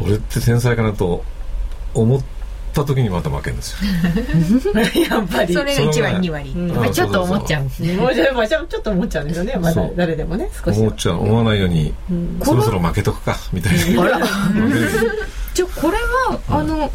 [0.00, 1.24] 俺って天才かなと
[1.94, 2.22] 思っ
[2.72, 3.78] た時にまた負けるんですよ。
[5.10, 5.54] やっぱり。
[5.54, 9.24] それが1割2割、うちょっと思っちゃうもうじゃあまあちょっと思っちゃう。
[9.24, 10.82] んですよねまだ誰でもね少しは。
[10.82, 11.20] 思っちゃう。
[11.20, 11.94] 思わないように、
[12.42, 13.78] そろそろ負けとくかみたいな。
[15.54, 16.90] じゃあこれは、あの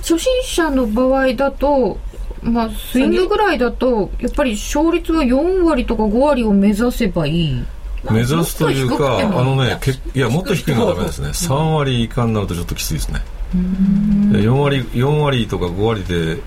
[0.00, 1.98] 初心者の場合だと
[2.42, 7.64] まあスイングぐらいだとやっぱり勝率は4割とか5割を目指せばいい。
[8.10, 9.32] 目指すというもっと低くても。
[9.34, 11.28] かあのねけいやもっと低いのはダメですね。
[11.28, 13.20] 3割以下になるとちょっときついですね。
[13.20, 16.42] で4割4割とか5割で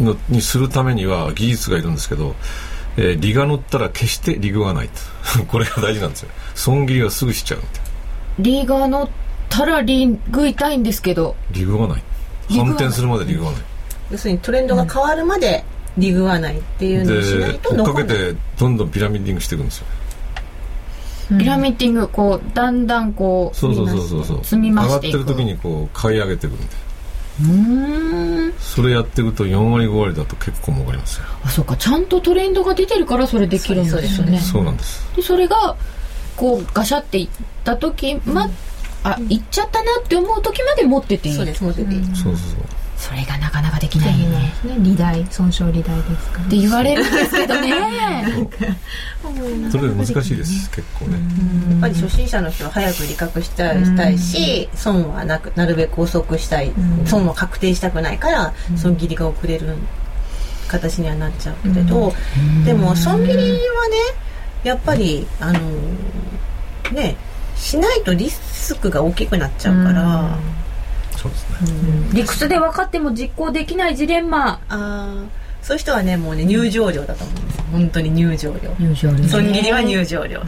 [0.00, 2.34] のにするためには技術がいるんですけど、
[2.96, 5.44] えー利が乗ったら決して利具がないと。
[5.48, 6.30] これが大事なんですよ。
[6.54, 7.90] 損切りはすぐしちゃうみたいな
[8.38, 9.08] リーガー乗っ
[9.48, 11.36] たらリグいたいんですけど。
[11.50, 12.02] 利具がない。
[12.50, 13.60] 反転するまで利具がない。
[14.10, 15.64] 要するにトレンドが変わるまで
[15.96, 19.86] リグわないっていうのをしないでと追っかけてどんどんピラミッディングしていくんですよ
[21.38, 26.82] ピラミッディングこうだんだんこうそうそうそうそう積み増上がっしてていくる時にこう買い上げていくみたいな
[27.40, 28.52] うーん。
[28.58, 31.26] それやっていくと4割5割だと結構儲かりますよ。
[31.44, 31.76] あそうか。
[31.76, 34.38] ちゃんとトレンドが出てるからそれできるんですよね。
[34.38, 35.08] そうなんです。
[35.16, 35.76] でそれが
[36.36, 37.28] こうガシャっていっ
[37.64, 38.48] た時ま、
[39.04, 41.34] あいっちゃったなって思う時まで持ってていい。
[41.34, 42.04] そうです持ってていい。
[42.04, 42.60] そうそうそう
[43.02, 44.38] それがなかなかできないよね。
[44.62, 44.76] ね。
[44.78, 46.46] 利大損傷利大ですから。
[46.46, 48.48] って言われるんですけどね。
[49.72, 51.18] それ難しいです結構ね。
[51.72, 56.72] やっぱり初心者の人は早く理覚したいしたいし損はなくなるべく遅くしたい
[57.04, 59.74] 損は確定したくないから損切りが遅れる
[60.68, 62.12] 形にはなっちゃうけれど
[62.64, 63.58] でも損切りはね
[64.62, 65.60] やっぱりあの
[66.92, 67.16] ね
[67.56, 70.38] しないとリスクが大きくなっちゃうから
[71.16, 71.56] そうですね。
[72.12, 74.60] 理屈で分かっても実行できないジレンマ。
[74.68, 75.26] あー。
[75.62, 77.64] そういう人はねもうね入場料だと思うんですよ。
[77.72, 78.96] 本当に入場料。
[79.28, 80.40] 損切りは入場料。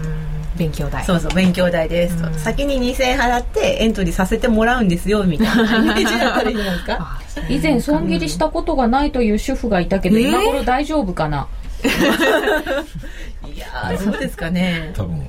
[0.57, 1.05] 勉強代。
[1.05, 5.77] そうそう勉強代ですと、先に2000円払ってエントリーさせてもらうんですよみたいな。
[5.83, 11.49] イメージだったらいいんじゃないですか以前損切りしたことがないという主婦がいたけど、今頃大丈夫かな？
[11.85, 14.93] いやーどうですかね。
[14.95, 15.27] 多分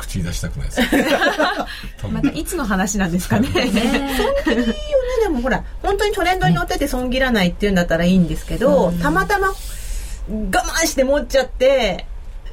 [0.00, 0.80] 口に出したくないです。
[2.10, 3.48] またいつの話なんですかね。
[3.48, 4.74] 損切りをね。
[5.22, 9.52] でもほら本当にトレンドに乗ってて損切らないっていうんだったらいいんですけど、たまたま我
[10.30, 12.06] 慢して持っちゃって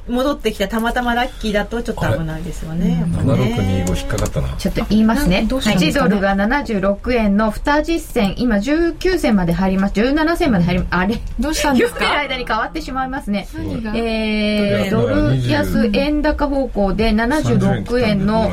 [0.08, 3.84] 戻ってきたたまたまラッキーだとちょっと危ないですよねやっぱね。
[3.86, 4.48] 7625引っかかったな。
[4.56, 5.44] ちょっと言いますね。
[5.48, 9.94] どうしたんです1かねドルが76円の2実銭、今19銭まで入ります。
[9.94, 10.88] 17銭まで入ります。
[10.94, 11.20] あれ？
[11.38, 12.00] どうしたんですか？
[12.00, 13.48] 読んでる間に変わってしまいますね。
[13.54, 13.92] 何が？
[13.94, 18.50] えー、ドル20安円高方向で76円の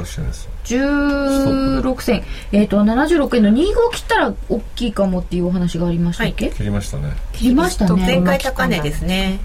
[0.66, 2.24] 16銭。
[2.52, 3.54] えっ、と、76円の25
[3.94, 7.12] 切ったら大きいかもっていうお話がありましたっけ、切りましたね。
[7.34, 8.02] 切りましたね。
[8.06, 9.40] 前回高値ですね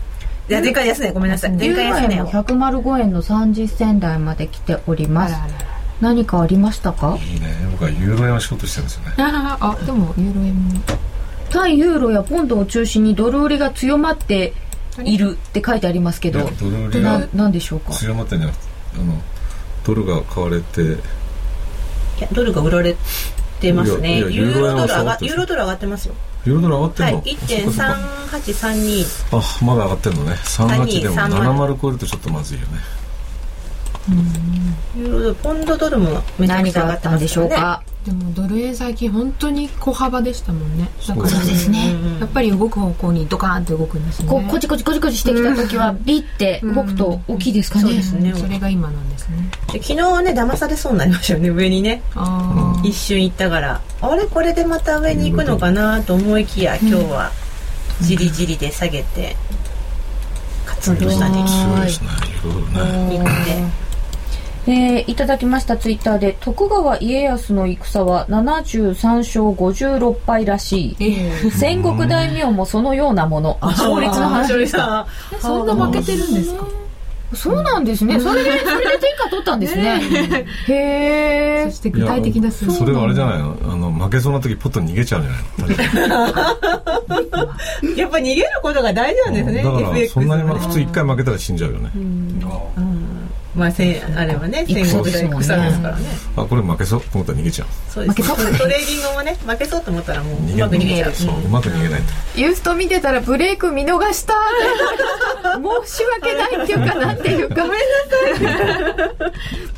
[0.51, 1.53] いや前回安値ごめんなさい。
[1.53, 5.35] 前回安値円もを105円の30銭台まで来ております。
[6.01, 7.17] 何かありましたか？
[7.25, 7.55] いいね。
[7.71, 9.15] 僕はユーロ円をしようとしてるんですよね。
[9.17, 10.81] ああでもユーロ円も。
[11.51, 14.53] 対ユーロやポンドを中心にドル売りが強まって
[15.05, 17.93] いるって書いてありますけどドル売りながなんでしょうか？
[17.93, 18.65] 強まってんじゃなくて
[18.97, 19.15] あの
[19.85, 20.87] ドルが買われてい
[22.19, 22.97] やドルが売られ
[23.61, 24.19] てますね。
[24.19, 26.15] ユーロドル上がユーロドル上がってますよ
[26.47, 30.33] ユドル上がってんの、はい1.3832あまだ上がってんのね。
[30.33, 32.79] 38でも32 70超えるとちょっとまずいよね
[35.43, 37.83] ポンドドルもめちゃくちゃ上がったんでしょうか？
[38.05, 40.89] でもドル円最近本当に小幅でしたもんね。
[41.07, 41.95] だからそうですね。
[42.19, 44.29] やっぱり動く方向にドカーンって動くんですね。
[44.29, 48.35] ここちこちこちこちしてきた時はビッて動くと大きいですかね、そうですね。
[48.35, 49.51] それが今なんですね。
[49.69, 52.03] 昨日ね騙されそうになりましたよね上にね。
[52.83, 53.81] 一瞬行ったから。
[54.01, 54.27] あれ？
[54.27, 57.31] これでまた上に行くのかなと思いきや今日は
[58.01, 59.37] じりじりで下げて
[60.65, 61.87] カツンとしたね強い。
[61.87, 62.09] ですね。
[62.43, 63.80] 行って
[64.67, 73.59] えー、いただきましたツイッターで徳川家康の戦は73勝56敗らしい、えー、戦国大名もそのようなもの。
[73.63, 75.07] 勝率の話でした。
[75.41, 76.67] そんな負けてるんですか？
[77.33, 78.19] そうなんですね。
[78.19, 80.01] それで、それで天下取ったんですね。
[80.67, 80.75] へ
[81.63, 81.65] え。
[81.71, 83.57] そして具体的なそれはあれじゃないの？
[83.63, 85.77] あの、負けそうな時ポッと逃げちゃうんじゃない
[87.89, 87.95] の？
[87.97, 89.63] やっぱ逃げることが大事なんですね。
[89.63, 91.91] だから、そんなに普通一回負けたら死んじゃうよね。
[93.53, 96.07] まあ、せあれはね戦国大戦ですからね。
[96.37, 97.01] あこれ負けそう？
[97.01, 98.07] と思ったら逃げちゃうそう？
[98.07, 101.13] ですトレーディングもね負けそうと思ったらもううまく逃げちゃう。
[101.13, 102.41] そううまく逃げないと。
[102.41, 104.35] ユースト見てたらブレイク見逃した
[105.85, 107.63] 申し訳ないっていうかなんていうか。
[107.63, 107.77] ごめんな
[109.09, 109.15] さ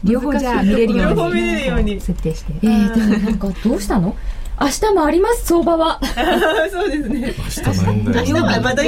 [0.05, 0.11] い。
[0.11, 2.01] 両方じゃあ見れるように両方見れるように。
[2.01, 2.53] 設定して。
[2.63, 4.15] えー、でもなんかどうしたの？
[4.61, 6.01] 明日もあります相場は。
[6.71, 7.35] そうですね。
[7.39, 8.83] 明日ないんだよ、ね、また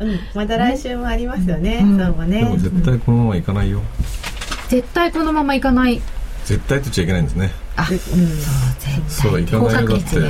[0.00, 2.38] うん、また来週もありますよね、うん、そうね。
[2.38, 3.82] でも絶対このままいかないよ。
[4.68, 6.00] 絶対このままいかない。
[6.44, 7.50] 絶対と言っちゃいけないんですね。
[7.76, 8.18] あ、うん、そう
[8.78, 9.02] 絶対。
[9.08, 10.02] そういかないよだって。
[10.02, 10.22] ですよ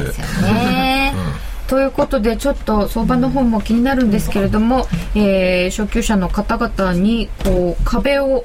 [0.49, 8.45] ね、うん、ということでちょっと相場の方も気になるんですけれども、えー、初級者の方々にこう壁を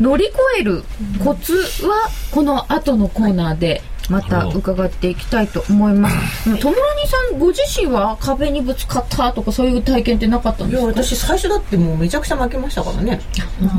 [0.00, 0.84] 乗り越える
[1.24, 1.54] コツ
[1.86, 6.58] はこの後のコーナーでまた伺っていきたいと思います。
[6.60, 10.82] ともらにさんご自身は壁にぶつかったとかそういう体験ってなかったんですか？
[10.82, 13.20] いや私最初だってもうめちゃくちゃ負けましたからね。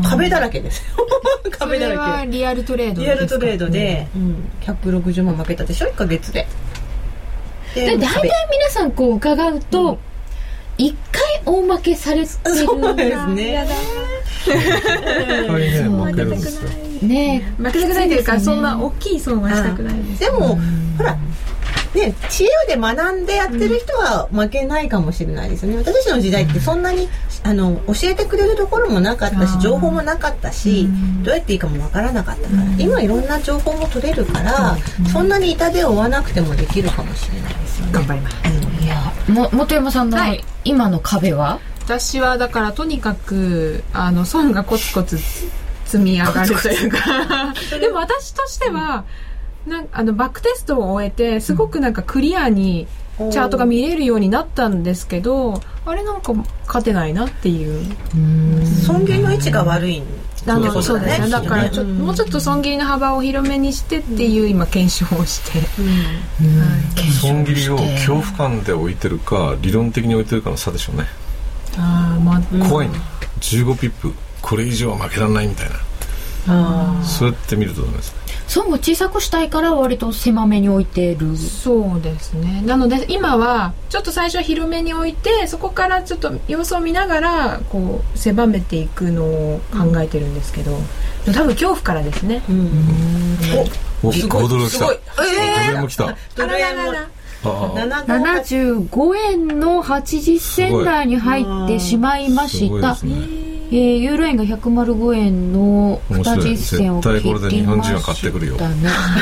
[0.08, 1.08] 壁だらけですよ。
[1.52, 2.28] 壁だらけ。
[2.28, 6.46] リアルトレードリアルトレードで、うん、160万負けたでしょ？1ヶ月で。
[7.76, 9.98] で大体皆さんこう伺うと。
[10.82, 13.68] 一回大負けされてるそうですね。
[15.46, 16.70] 大変負けるんですよ。
[17.02, 17.54] ね。
[17.58, 20.60] 負けたくないというか、ね、そんな大きい損はしたくないです、でも、
[20.98, 21.18] ほら
[21.94, 27.10] ね、知恵で学んでやってる人は負けないかもしれないですね、私たちの時代ってそんなに
[27.44, 30.88] あの教えてくれるところもなかったし情報もなかったし
[31.24, 32.64] どうやっていいかもわからなかったから。
[32.78, 34.78] 今いろんな情報も取れるから
[35.12, 37.92] そんなに痛手を負わなくてもできるかもしれないですよね。
[37.94, 38.36] 頑張ります、
[38.84, 40.18] いやも本山さんの
[40.66, 45.18] 今の壁は、私はだからとにかくあの損がコツコツ
[45.90, 47.00] 積み上がるというか。
[47.80, 49.06] でも私としては
[49.66, 56.34] なんあのバックテストを終えてすごくなんかクリアにチャートが見れるようになったんですけどあれなんか
[56.68, 57.84] 勝てないなっていう。
[58.86, 60.04] 損切りの位置が悪い。
[60.48, 61.30] あのそうですね。
[61.30, 65.60] だからちょもうちょっと損切りの幅を広めにしてっていう今検証をして、
[67.22, 71.06] 損切りを恐怖感で置いてるか理論的に置いてるかの差でしょうね。
[71.78, 72.96] あまあ怖いね。
[73.42, 74.14] 15ピップ
[74.50, 75.70] これ以上は負けられないみたい
[76.48, 77.04] な。
[77.04, 81.38] そうやって見るとダメですね損を小さくしたいから割と狭めに置いてる。
[81.38, 82.64] そうですね。
[82.66, 90.80] なので今はちょっと最初は広めに置いてそこからちょっと様子を見ながらこう狭めていくのを考えてるんですけど、
[91.28, 92.42] うん、多分恐怖からですね。
[92.50, 92.72] うん。
[94.02, 96.18] おお5ドル来たえー、ドル円も来た。
[96.36, 96.84] ドル円も
[97.44, 102.98] 75円の80銭台に入ってしまいました、
[103.72, 108.68] えー、ユーロ円が105円の20銭を切ってこれで日本人は買ってくるよ、ね、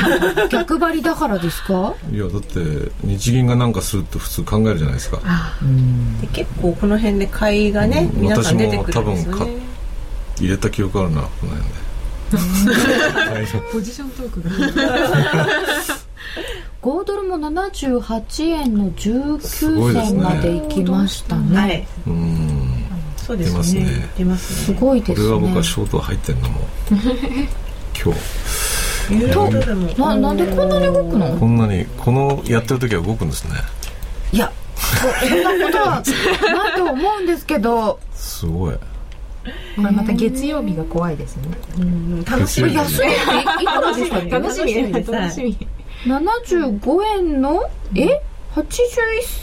[0.48, 1.94] 逆張りだからですか？
[2.10, 5.20] いやだって日銀が何かするって普通考えるじゃないですか。
[6.22, 9.60] で結構この辺で買いがね、うん、皆さん出てくるんですよ、ね、私も多分
[10.38, 11.88] 入れた記憶あるなこの辺で。
[13.72, 14.50] ポジショントークが。
[16.80, 21.56] 5ドルも78円の19銭まで行きましたね、ね。
[21.56, 22.57] はい、うん
[23.28, 24.08] そうですね。
[24.16, 24.76] 出ますね。
[24.76, 25.16] すごいですね。
[25.18, 26.60] これは僕はショート入ってんのも
[28.02, 29.32] 今日。
[29.32, 29.50] と
[30.02, 31.36] ななんでこんなに動くの？
[31.38, 33.50] こんなにこのやってる時は動くんですね。
[34.32, 36.02] いやそんなことは
[36.54, 37.98] ないと思うんですけど。
[38.14, 38.74] すごい。
[38.74, 38.80] こ
[39.82, 41.42] れまた月曜日が怖いですね。
[41.78, 42.74] うん、楽しみ。
[42.74, 42.96] 安い。
[42.96, 43.00] い
[43.66, 44.30] くらでしたっけ？
[44.30, 44.92] 楽しみ。
[44.92, 45.68] 楽しみ。
[46.06, 47.62] 七十五円の？
[47.94, 48.20] え？
[48.54, 48.64] ？81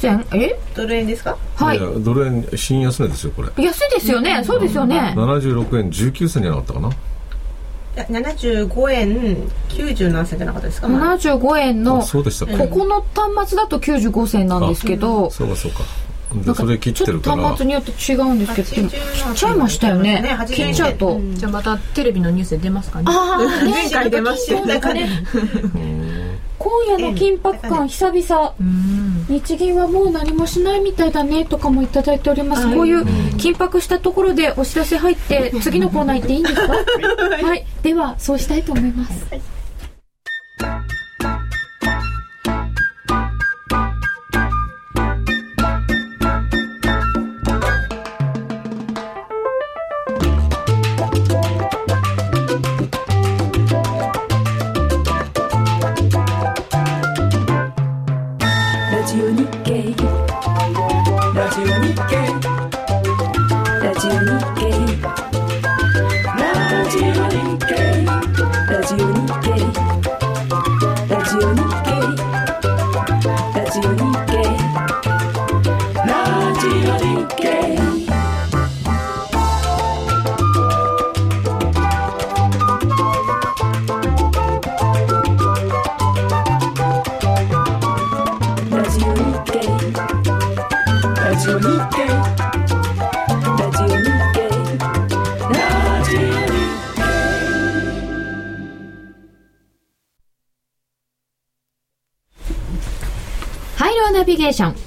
[0.01, 0.25] 銭？
[0.34, 0.59] え？
[0.75, 1.38] ドル円ですか？
[1.55, 1.79] はい。
[1.79, 3.49] ドル円新安値ですよこれ。
[3.63, 5.13] 安いですよね、そうですよね。
[5.15, 6.89] 76円19銭じゃなかったかな
[8.09, 13.01] ？75円90何銭じゃなかったですか？75円のそうでしたここの
[13.36, 15.29] 端末だと95銭なんですけど。
[15.32, 15.79] そうかそうか。
[16.36, 17.43] でそれ切ってるから。
[17.49, 18.67] 端末によって違うんですけど。
[18.89, 18.99] 切っ
[19.36, 20.38] ちゃいましたよね。
[20.53, 23.05] 切っちゃうと、じゃあまたテレビのニュースで出ますかね。
[23.07, 24.82] ああ前回出ましたよね
[26.57, 28.55] 今夜の緊迫感久々。
[29.27, 32.73] 日銀はもう何もしないみたいだねとかもいただいております。
[32.73, 33.03] こういう
[33.37, 36.73] 緊迫したところでお知らせ入って次のコーナー行っていいんですか？
[36.73, 37.65] はい。
[37.81, 39.25] ではそうしたいと思います。
[39.31, 39.41] ビ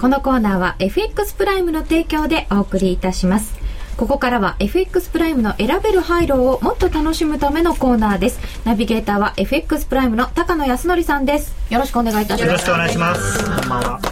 [0.09, 3.55] このコーナーは FX プライムの提供でお送りいたします。
[3.99, 8.41] ここからは FX プライムの選べる廃炉をもっと楽しむためのコーナーです。
[8.65, 11.55] ナビゲーターは FX プライムの高野康則さんです。
[11.69, 12.47] よろしくお願いいたします。
[12.47, 13.45] よろしくお願いします。
[13.45, 14.08] こんばんは。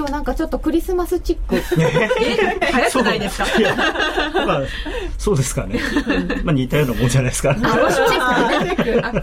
[0.00, 1.60] 今日なんかちょっとクリスマスチック。
[1.60, 3.44] 早くないですか？
[4.46, 4.60] まあ、
[5.18, 5.78] そうですかね。
[6.42, 7.50] まあ似たようなもんじゃないですか。
[7.50, 9.20] あ、もしもし 二人合わ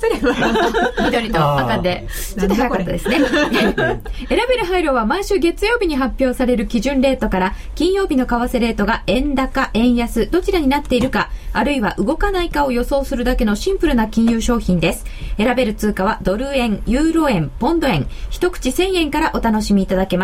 [0.00, 1.04] せれば。
[1.04, 2.06] 緑と赤で。
[2.38, 3.18] ちょっと早かったですね。
[3.20, 15.04] 選べる配慮は毎週月曜日に発表される基準レートから、金曜日の為替レートが円高、円安、どちらになっているか、あるいは動かないかを予想するだけのシンプルな金融商品です。
[15.36, 20.23] 選べる通貨はドル円、ユーロ円、ポンド円、一口1000円からお楽しみいただけま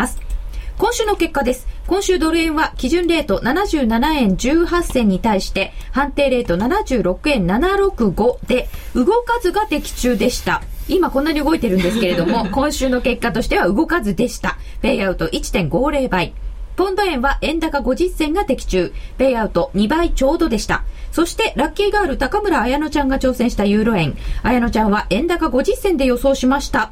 [0.77, 1.67] 今週の結果です。
[1.85, 10.63] 今週ドル円は基準レート77円18銭に対して判定レート76円765で動かずが的中でした。
[10.87, 14.57] 今こんなに動いてるんですけれども、 今週の結果としては動かずでした。
[14.81, 16.33] ペイアウト1.50倍。
[16.75, 18.91] ポンド円は円高50銭が的中。
[19.17, 20.83] ペイアウト2倍ちょうどでした。
[21.11, 24.17] そして、ラッキーガール高村彩乃ちゃんが挑戦したユーロ円。
[24.41, 26.91] 彩乃ちゃんは円高50銭で予想しました。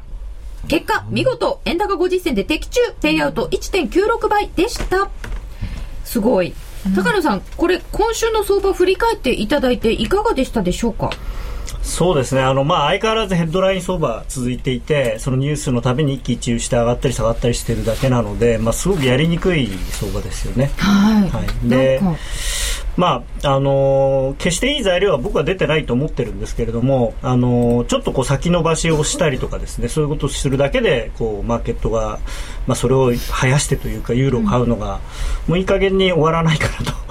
[0.68, 5.08] 結果、見事、円高50銭で的中、ペイアウト1.96倍でした。
[6.04, 6.54] すごい。
[6.94, 11.10] 高野さん、これ、今週の相場振り返っていただいて、いかがでしたでしょうか？
[11.82, 20.70] そうですねあの、まあ、相変わらずヘッドライン相場続いていてそのニュースのたびに一喜一憂して上がったり下がったりしてるだけなので、まあ、すごくやりにくい相場ですよね。
[20.76, 22.00] はい、はい、で
[23.00, 32.18] まああのー、決していい材料は僕は出てないと思ってるんですけれども、あのー、ちょっとこう先延ばしをしたりとかですねそういうことをするだけでこうマーケットが、
[32.66, 35.00] まあ、それを生やしてというかユーロを買うのが、
[35.48, 37.10] もういい加減に終わらないかなと。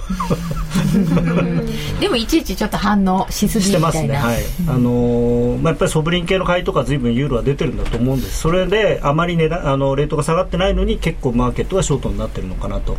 [2.00, 4.44] でもいちいちちょっと反応しすぎしてますね、はい。
[4.68, 8.40] あのー、まあ、やっぱりソブリン系の買いとか随分ユーロは出てるんだと思うんです。
[8.42, 12.98] それであまり値段あのレートが下がってないのに結構マーケットがショートになってるのかなと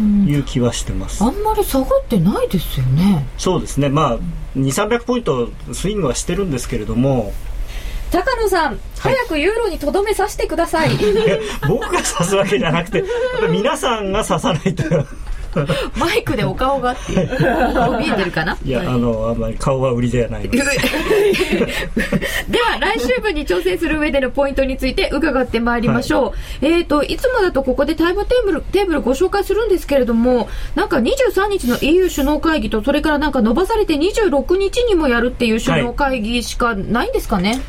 [0.00, 3.26] いう気はしてます、あんまり下がってないですよね。
[3.38, 3.88] そうですね。
[3.88, 4.18] まあ
[4.56, 7.32] 2300ポイントスイングはしてるんですけれども。
[8.10, 10.90] 高野さん、早くユーロにとどめさせてください。
[11.66, 13.04] 僕が指すわけじゃなくて
[13.50, 14.84] 皆さんが指さないと
[15.96, 17.74] マイクでお顔がっていう。
[17.74, 18.56] 顔見えてるかな？
[18.64, 20.58] いや、はい、あのあんまり顔は売りではないので。
[22.48, 37.60] では来週分に挑戦する上でのポイントについて伺ってまいりましょう、はい、えっ、ー、といつもだとここでタイムテーブルテーブルご紹介するんですけれどもなんか23日の EU 首脳会議とそれからなんか伸ばされて26日にもやるっていう首脳会議しかないんですかね、はい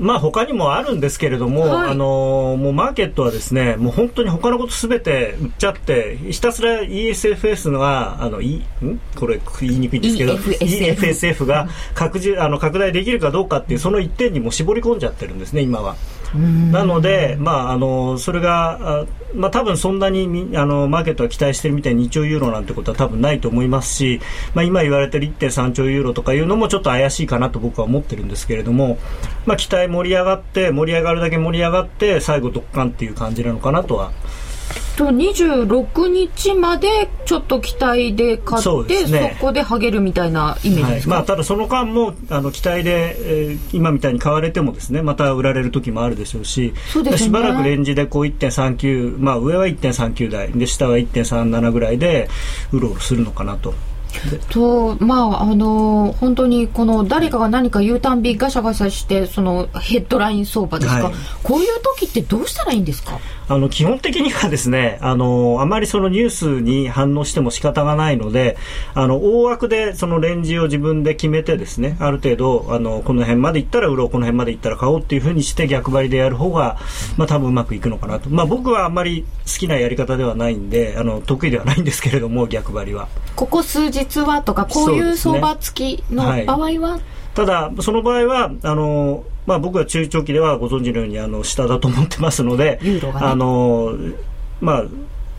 [0.00, 9.00] まあ他にもあるんですけれども、はい、あのもうマーケットはですね、もう本当に他のことすべて売っちゃって、ひたすら ESFS が、あの、い、ん？
[9.14, 15.96] これ言いにくいんですけど、EFSF が拡充、あの、拡大できるかどうかっていう、その一点にも絞り込んじゃってるんですね、今は。
[16.34, 24.20] なので、まあ、あのそれが、まあ、多分そんなにあのマーケットは期待してるみたいに2兆ユーロなんてことは多分ないと思いますし、
[24.54, 28.98] まあ、今言われている1.3兆ユーロとかいうのもちょっと怪しいかなと僕は思ってるんですけれども、
[29.46, 34.12] まあ、期待盛り上がって盛り上がるだけ盛り上がって最後、ドッカンっていう感じなのかなとは
[34.96, 52.28] と26日までちょっと期待で買って、ね、そこではげるみたいなイメージですか、はい、まあ、ただその間もあの期待で、えー、今みたいに買われてもですねまた売られる時もあるでしょうしそうです、ね、しばらくレンジでこう1.39、まあ、上は1.39台で下は1.37ぐらいで
[52.72, 53.74] うろうろするのかなと。
[54.50, 63.20] とまああの本当にこの誰かが何か言うたんびガシャガシャしてそのヘッドライン相場ですか、はい、こういう時ってどうしたらいいんですか？
[63.50, 68.56] あの基本的にはですねあのあまりそのニュースに反応しても仕方がないので
[68.94, 76.78] あの大枠でそのレンジを自分で決めてですねある程度あのこの辺までいったら売ろうこの辺までいったら買おうっていうふうにして逆張りでやる方が
[77.16, 78.30] まあ多分うまくいくのかなと。
[78.30, 83.08] まあ僕はあんまり好きなやり方ではないんであの得意ではないんですけれども逆張りは。
[83.34, 87.00] ここ数日はとかこういう相場付きの場合は、
[87.34, 93.96] ただ、その場合はあの、まあ、僕は中長期ではご存知のようにあの下だと思ってますので、ね、あの
[94.60, 94.84] まあ、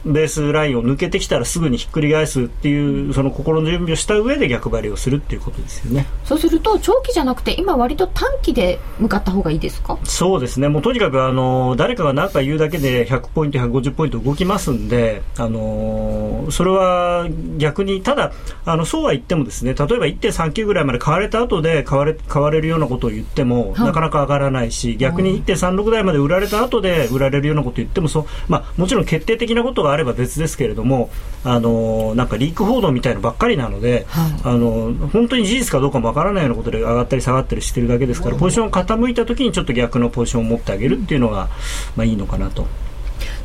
[0.06, 6.06] ベースラインを抜けてきたらすぐにひっくり返すっていうその心の準備をした上で逆張りをするっていうことですよね。
[6.26, 9.98] そうすると長期じゃなくて今割と短期で向かった方がいいですか？
[10.04, 10.68] そうですね。
[10.70, 17.28] もうとにかくあの誰かが何か言うだけで100ポイント150ポイント動きますんであのそれは
[17.58, 18.32] 逆にただ
[18.66, 31.10] あのそうは言ってもですね例えば1.39ぐらいまで買われた後で買われ買われるようなことを言っても、なかなか上がらないし逆に1.36台まで売られた後で売られるようなことを言ってもそう、まあ、もちろん決定的なことがあれば別ですけれども
[31.44, 41.50] あのなんかリーク報道みたいのばっかりなので、はい、あの本当に事実かどうかもわからないようなことで上がったり下がったりしてるだけですからポジションが傾いた時にちょっと逆のポジションを持ってあげるっていうのが、
[41.96, 42.66] まあ、いいのかなと。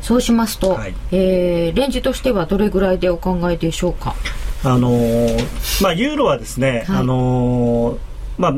[0.01, 4.15] そうしますと、はい、えー、レンジとしてはどれぐらいでお考えでしょうか？
[4.63, 7.97] あのー、まあ、ユーロはですね、はい、あのー、
[8.37, 8.53] まあ、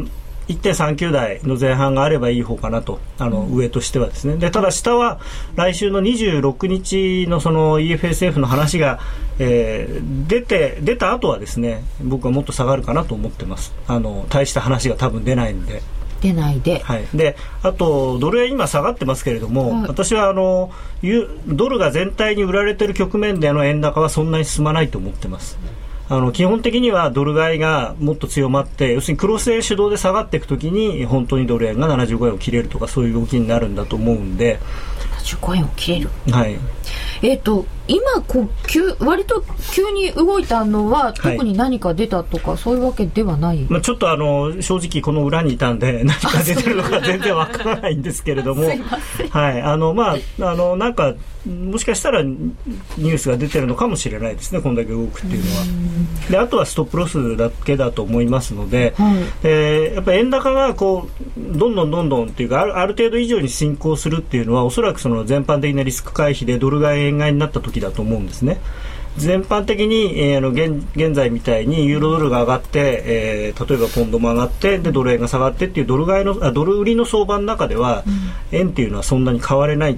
[0.49, 4.35] 1.39台の前半があればいい方かなとあの、上としてはですね。
[4.37, 5.19] でただ下は
[5.55, 8.99] 来週の26日のその EFSF の話が、
[9.37, 13.73] えー、出て出た後はですね僕はもっと下がるかなと思ってます。
[13.87, 15.81] あの大した話が多分出ないんで。
[16.21, 20.69] 出ないで,、はい、であとドル円今下がってますけれども、はい、私はあの
[21.47, 25.57] ドルが全体に売られている局面での円高はそんなに進まないと思ってます。
[26.11, 34.59] あの基本的にはドル買いがもっと強まって要するにクロス円主導で下がっていくときに本当にドル円が75円を切れるとかそういう動きになるんだと思うんで。
[35.23, 36.09] 75円を切れる。
[36.31, 36.57] はい
[37.21, 48.67] えっ、ー、と今こう急割と急に動いたのは特に何か出たとか、はい、そういうわけではない、まあ、ちょっとあの正直この裏にいたんで 何か出てるのか全然わからないんですけれども。
[49.31, 49.61] はい。
[49.61, 51.15] あのまああのなんか
[51.47, 55.63] もしかしたらニュースが出てるのかもしれないですねこんだけ動くっていうのは。
[56.29, 68.59] であとはストップロスだけだと思いますので、はい、えー、やっぱり円高がこうどんどんどんどんっていうかある程度以上に進行するっていうのはおそらくその全般的なリスク回避でドル買い円買いになった時だと思うんですね。
[69.17, 78.03] 全般的に、えー、あの現現在みたいにユーロドルが上がって、えー、例えばポンドも上がってでドル円が下がってっていうドル買いのあドル売りの相場の中では、
[78.51, 79.97] うん、円っていうのはそんなに変われない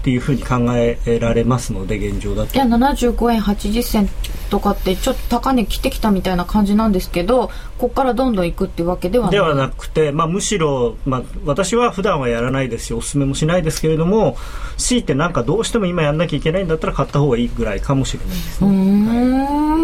[0.00, 2.54] っていうふうに考えられますので現状だと。
[2.54, 4.08] いや75円80銭
[4.48, 7.48] とかってちょっと高値切ってきたみたいな感じなんですけど
[7.78, 14.36] ここからどんどんいくっていうわけではないではなくて、まあ、むしろ、まあ、私は普段はやらないですしおすすめもしないですけれども
[14.78, 19.79] 強いてなんかどうしても今やんなきゃいけないんだったら買った方がいいぐらいかもしれないですね。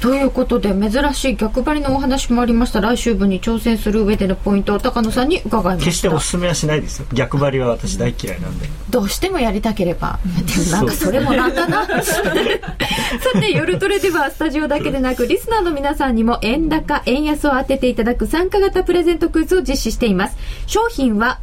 [0.00, 2.80] ということで珍しい逆張りのお話もありました。
[2.80, 5.84] 来週分に挑戦する上でのポイントを高野さんに伺いました。
[5.86, 7.06] 決しておすすめはしないですよ。
[7.12, 11.86] 逆張りは私大嫌いなんで、どうしてもやりたければ、でもなんかそれもなんだな。
[11.96, 20.36] さて夜トレではスタジオだけでなくリスナーの皆さんにも円高円安を当てていただく参加型プレゼントクイズを実施しています。
[20.66, 21.38] 商品は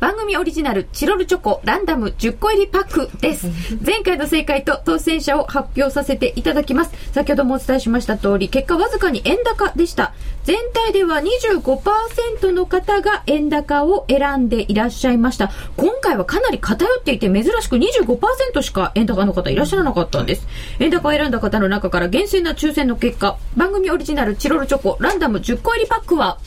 [0.00, 3.48] 番組オリジナルチロルチョコランダム10個入りパックです。
[3.84, 6.92] 前回の正解と当選者を発表させていただきます。
[7.12, 10.14] 先ほどもお伝えしました通り、結果わずかに円高でした。
[10.44, 15.50] 全体では25%の方が円高を選んでいらっしゃいました。
[15.76, 20.48] 今回はかなり偏っていて珍しく25%しか円高の方いらっしゃらなかったんです。
[20.78, 26.38] 円高を選んだ方の中から厳正な抽選の結果、番組オリジナルチロルチョコランダム10個入りパックは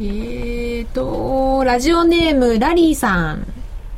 [0.00, 3.46] えーと、ラジオネーム、ラリーさん。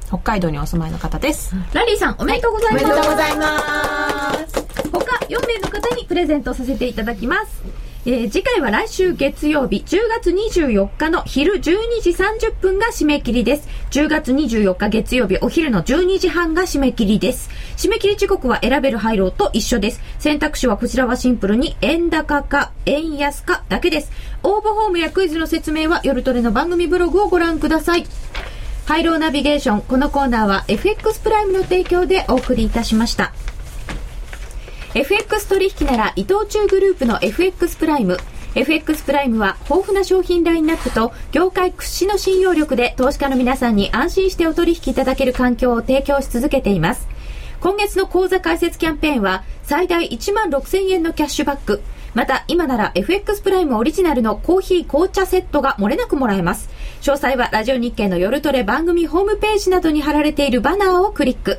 [0.08, 1.56] 北海道にお住まいの方です。
[1.72, 2.84] ラリーさん、おめでとうございます。
[2.84, 4.66] はい、おめでとうございます。
[4.92, 7.85] 他4名の方にプレゼントさせていただきます。
[8.08, 11.60] えー、次回は来週月曜日、10月24日の昼12
[12.00, 13.68] 時30分が締め切りです。
[13.90, 17.50] 10月24日月曜日お昼の12時半が締め切りです。
[17.76, 20.00] 締め切り時刻は選べる配慮と一緒です。
[20.20, 24.12] 選択肢はこちらはシンプルに円高か円安かだけです。
[24.44, 28.06] 応募フォームやクイズの説明は夜トレの番組ブログをご覧ください。
[28.86, 33.32] ハイローナビゲーションこのコーナーは FX プライムの提供でお送りいたしました
[34.96, 38.16] FX 取引なら伊藤忠グループの FX プライム
[38.54, 47.08] FX プライムは豊富な商品ラインナップと業界屈指の信用力で投資家の皆さんに安心してお取引いただける環境を提供し続けています。
[47.60, 51.82] 今月の口座開設キャンペーンは最大1万6000円のキャッシュバック。
[52.14, 56.70] また今なら FX プライムオリジナルのコーヒー紅茶セットが漏れなくもらえます。
[57.02, 61.58] 詳細はラジオ日経の夜トレ番組ホームページなどに貼られているバナーをクリック。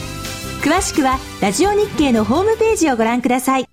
[0.61, 3.65] 詳しくはラジオ日経のホームページをご覧ください。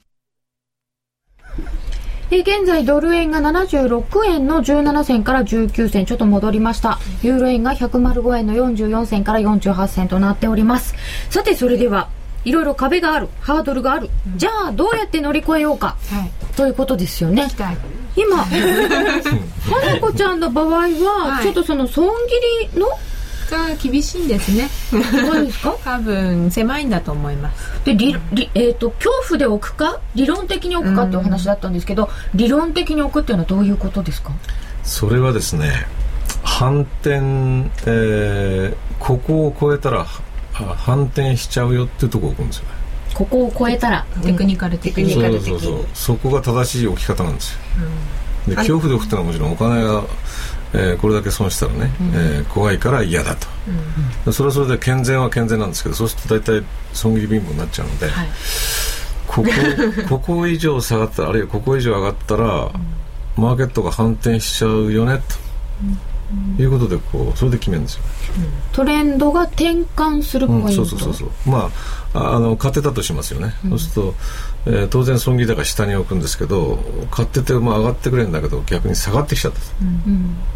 [2.30, 6.98] え現在ドル円が76円の17銭から19銭ちょっと戻りました。
[7.22, 10.94] ユーロ円が105円の44銭から48銭となっております。
[11.28, 12.08] さてそれでは
[12.46, 17.48] いろいろ壁があるハードルがある、うん、じゃあどうやって乗り越えようか、はい、ということですよね。
[18.16, 22.10] 今 花子ちゃんの場合は、ちょっとその損
[22.70, 22.88] 切りの
[23.50, 24.68] が厳しいんですね。
[24.90, 25.76] そうですか？
[25.84, 27.84] 多分狭いんだと思います。
[27.84, 34.32] で、りりえっ、ー、と、恐怖で置くか、理論的に置くかっていうお話だったんですけど、理論的に置くっていうのはどういうことですか？
[34.84, 35.86] それはですね、
[36.42, 37.16] 反転、
[37.86, 40.06] えー、ここを超えたら
[40.52, 42.70] 反転しちゃうよっていうところを置くんですよね。
[43.14, 45.12] ここを超えたら、テクニカル的に。
[45.12, 47.58] そうそうそうそこが正しい置き方なんですよ、
[48.46, 50.04] うん、で恐怖で置くってのはもちろんお金が
[50.74, 53.46] えー、これだけ損したらね、うん、えー、怖いから嫌だと、
[54.26, 58.28] うん、それはそれで健全は健全なんですけどそうすると大体損切り貧乏になっちゃうので、はい、
[59.26, 59.48] ここ
[60.08, 62.70] ここ以上下がったらあるいはここ以上上がったら、
[63.36, 65.36] マーケットが反転しちゃうよねと。
[66.58, 68.02] いうことでこうそれで決めるんですよ、
[68.72, 71.30] トレンドが転換するポイント、うん、そうそうそうそう。
[71.46, 71.70] ま
[72.12, 74.14] ああの買ってたとしますよね、そうすると、
[74.70, 76.78] えー、当然損切り高下に置くんですけど
[77.10, 79.60] 買ってて、まあ、上がってくれるんだけど逆に下がってきちゃった、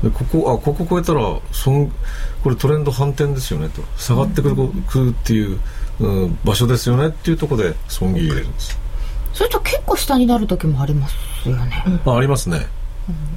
[0.06, 1.90] でここあここ超えたら損
[2.42, 3.82] これトレンド反転ですよねと。
[3.96, 4.56] 下がってくる,、
[4.86, 5.58] くるっていう、
[6.00, 8.78] うん、場所ですよねっていうところで損切り入れるんです。
[9.32, 12.66] それと結構下になる時もありますよね、あありますね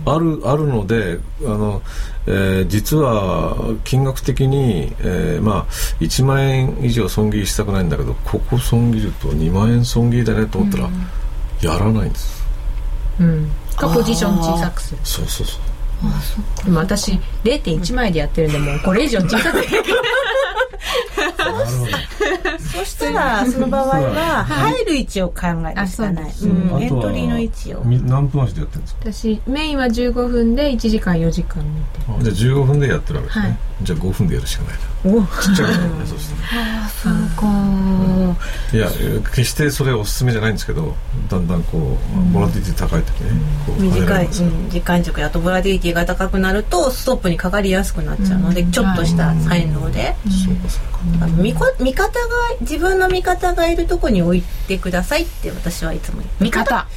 [0.06, 1.82] あるあるのであの、
[2.28, 5.66] えー、実は金額的に、えー、まあ、
[6.00, 10.90] 1万円以上損切りしたくないんだけどここ損切ると2万円損切りだねと思ったら、
[11.62, 12.46] やらないんです。
[13.20, 15.00] うん、かポジション小さくする。
[15.04, 15.62] そうそうそう。
[16.04, 17.14] あそでも私
[17.44, 19.66] 0.1枚でやってるんでもうこれ以上小さく
[22.60, 29.40] そしたらその場合は入る位置を考えるしかない、うん、エントリーの位置を何分足でやってるんですか？
[29.42, 31.82] 私メインは15分で1時間4時間見
[32.22, 34.74] てじゃあ15分でやってるわけですね、はい、じゃあ5分でやるしかない。
[34.74, 35.22] なお。
[35.42, 36.62] ちっちゃくなるねそうしたら。
[36.82, 37.46] ああそうか。
[38.74, 38.90] いや
[39.32, 40.96] 決してそれおすすめじゃないんですけど
[41.30, 43.32] だんだんこうボラティティ高い時ね、
[43.80, 50.16] 短い、時間軸やとボラティティが高くなるとストップにかかりやすくなっちゃうので、ちょっとした才能で、
[50.46, 56.88] そうかそうか見見方が自分の味方がいるとこに置いてくださいって私はいつも言って味方。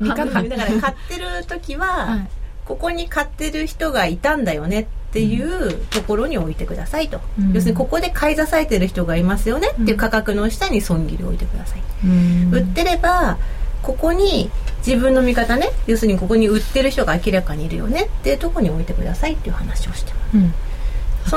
[0.00, 0.46] だから買っ
[1.08, 2.28] てる時は、はい、
[2.64, 13.38] ここに買ってる人がいたんだよねっていうところに置いてくださいと、うん、要するにここで買い支えてる人がいますよねっていう価格の下に損切りを置いてください、うん、売ってれば
[13.82, 14.50] ここに
[14.84, 15.70] 自分の味方ね。
[15.86, 20.54] 要するにここに売ってる人が明らかにいるよねっていうところに置いてくださいっていう話をしてます、うん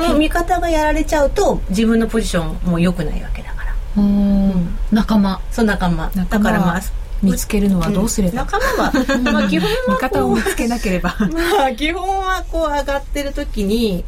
[0.02, 3.76] その見方がやられちゃうと自分のポジションも良くないわけだから。
[3.98, 4.78] うん。
[4.92, 5.42] 仲間。
[5.52, 6.10] そう仲間。
[6.30, 6.82] だからまあ
[7.22, 8.92] 見つけるのはどうすれば、仲間は、
[9.34, 11.16] まあ、基本は味方を見つけなければ。
[11.58, 14.06] まあ基本はこう上がってる時に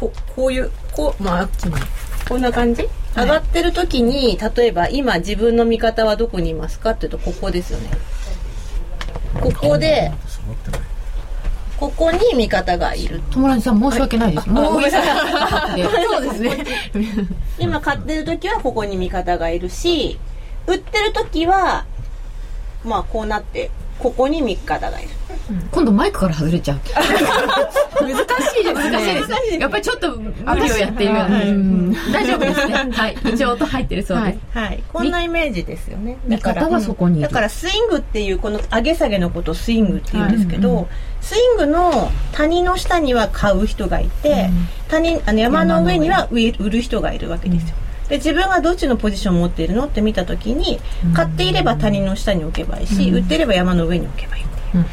[0.00, 1.48] ここういうこうまあ
[2.28, 2.88] こんな感じ？
[3.14, 6.90] 上がってる時に例えば今自分の味方はどこにいますか？
[6.90, 7.90] っていうとここですよね。
[9.40, 10.10] ここで
[11.78, 13.20] ここに味方がいる。
[13.30, 14.48] 友達さん申し訳ないです。
[14.48, 16.64] もうそうですね。
[17.58, 20.18] 今買ってる時はここに味方がいるし
[20.66, 21.84] 売ってる時は
[22.84, 25.08] まあこうなってここに味方がいる、
[25.50, 26.78] うん、今度マイクから外れちゃう。
[27.98, 28.90] 難しいです
[29.50, 29.58] ね。
[29.58, 31.14] やっぱりちょっと無理をやっている。
[31.14, 32.74] よね、大丈夫ですね。
[32.92, 33.16] はい。
[33.24, 34.32] 一応音入ってるそうで。
[34.32, 36.18] す、はい、はい、こんなイメージですよね。
[36.28, 36.68] だから。
[36.68, 40.82] はそこにだからスイングっていうこの上げ下げのことをスイングって言うんですけど、はいうん。
[40.82, 40.88] うん、
[41.20, 47.76] スイングの谷の下には買う人がいて、うん、谷あの山の上には売る人がいるわけですよ、
[48.08, 50.78] で自分がどっちのポジションを持っているのって見た時に
[51.14, 54.44] 買っていれば谷の下に置けばいいし、売っていれば山の上に置けばいい、
[54.74, 54.86] うん、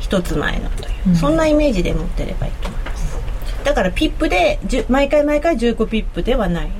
[0.00, 3.18] 一つ前のという、そんなイメージで持ってればいいと思います。
[3.64, 4.58] だからピップで
[4.88, 6.70] 毎回毎回1 5ピップではない。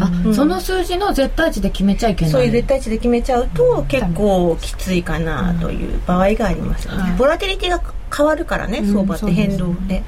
[0.00, 2.32] あ、うん、その数字の絶対値で決めちゃいけない。
[2.32, 7.80] そういう絶対値で決めちゃうと結構きついかなという場合がありますよね、ボラティリティが
[8.14, 10.02] 変わるからね相場って変動で,、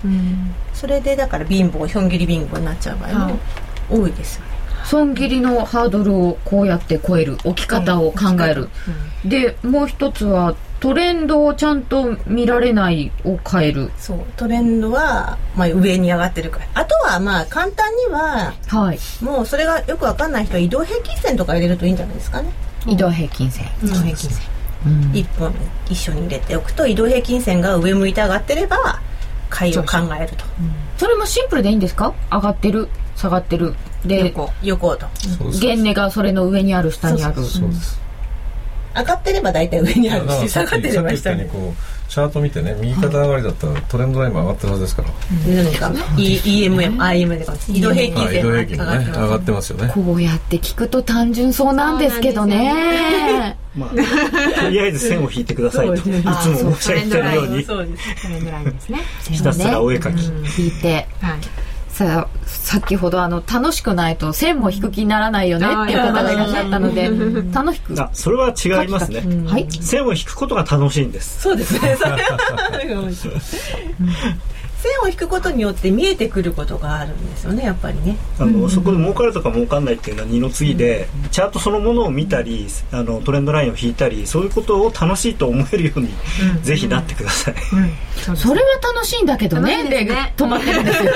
[0.73, 3.39] それでだから貧乏ひょん切り貧乏になっちゃう場合も
[3.91, 4.54] 多いですよね
[4.85, 8.69] 損切りのハードルをこうやって超える置き方を考える、
[9.25, 13.91] うん、でもう一つはトレンドをちゃんと見られないを変える。
[13.97, 14.21] そう。
[14.37, 16.67] トレンドは、まあ、上に上がってるから。
[16.75, 22.51] あとはまあ簡単には、はい、もうそれがよく分かんない人は移動平均線とか入れるといいんじゃないですかね。
[22.87, 23.67] 移動平均線。
[23.83, 24.47] 移動平均線、
[24.85, 25.55] うん、1本
[25.89, 29.01] 一緒に入れておくと移動平均線が上向いて上がってれば
[29.49, 30.45] 買いを考えると。
[30.99, 32.13] それもシンプルでいいんですか？
[32.31, 33.75] 上がってる下がってる
[34.05, 35.07] で横横と。
[35.61, 37.43] 原値がそれの上にある下にある。
[37.43, 38.05] そうです
[38.97, 45.03] 上がってれば大体上にあるし下がってれば下にこうチャート見てね右肩上がりだったらトレンドラインも上がってるはずですか。
[45.03, 45.09] ら、
[45.89, 49.91] うん、EMM、IM で移動平均線上がってますよね。
[49.93, 53.57] こうやって聞くと単純そうなんですけどね。
[53.75, 56.07] まあ、とりあえず線を引いてくださいと、いつ
[56.63, 57.65] も申し上げてるように。
[57.65, 58.23] そうです。
[58.23, 59.01] トレンドラインですね。
[59.29, 61.39] ひたすらお絵描き、引いて、はい
[61.95, 67.09] さ先ほどあの楽しくないと線も引く気にならないよねっていう方がいらっしゃったので
[67.53, 71.43] 楽しくあそれは違いますね、はい、線を引くことが楽しいんです。
[71.43, 71.97] そうですね。
[72.03, 72.11] それ
[72.95, 73.09] は
[74.85, 78.17] 線を引くことによって見えてくることがあるんですよねやっぱりね。
[78.39, 86.09] あの、そこで儲かるとか儲かんないっていうのは二の次で、うん、チャートそのものを見たりあのトレンドラインを引いたりそういうことを楽しいと思えるように、
[86.57, 87.55] うん、ぜひなってください、
[88.29, 91.11] うん、それは楽しいんだけどねで、ね、止まってるんですよね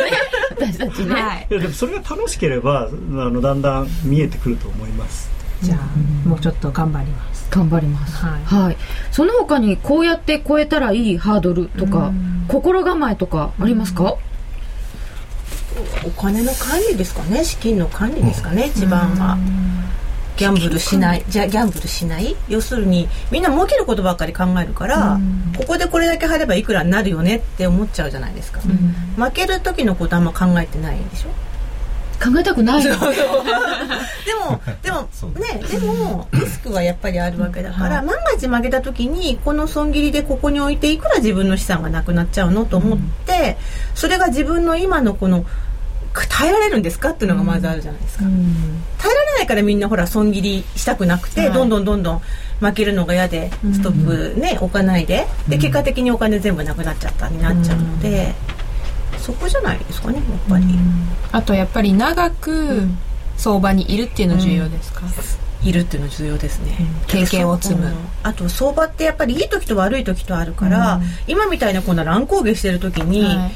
[0.50, 7.48] 私たちね、 はい、いやでもそれが楽しければあのだんだん見えてくると思いますじゃあ、もうちょっと頑張ります。
[7.50, 8.76] 頑張ります、はい、はい、
[9.10, 12.12] その他にこうやって超えたらいいハードルとか、
[12.46, 14.16] 心構えとかありますか、
[16.04, 17.44] お金の管理ですかね。
[17.44, 19.38] 資金の管理ですかね、一番は。
[20.36, 21.24] ギャンブルしない。
[21.28, 22.36] じゃギャンブルしない？
[22.48, 25.18] 要するにみんな儲けることばっかり考えるから、
[25.56, 28.60] ここでこれだけ入ればいくらになるよねって思っちゃうじゃないですか、
[29.16, 31.28] 負ける時のことあんま考えてないでしょ？
[32.22, 32.82] 考えたくない。
[32.84, 35.08] でもでも
[35.38, 43.56] ねでもリスクはやっぱりあるわけだから、万が一負けた時にこの損切りでここに置いていくら自分の資産がなくなっちゃうのと思って、
[43.94, 45.44] それが自分の今のこの
[46.28, 52.22] 耐えられるんですかっていうのがまずあるじゃないですか、耐えられないからみんなほら損切りしたくなくて、どんどんどんどん
[52.60, 55.26] 負けるのが嫌でストップね、置かないで。
[55.48, 58.34] で結果的にお金全部なくなっちゃったになっちゃうので。
[59.28, 60.64] そこじゃないですかねやっぱり、
[61.32, 62.88] あとやっぱり長く
[63.36, 65.02] 相場にいるっていうの重要ですか、
[65.62, 73.50] いるっていうの重要ですね、経験を積む、あと相場ってやっぱりいい時と悪い時とあるから、今みたいなこんな乱高下してる時に、はい。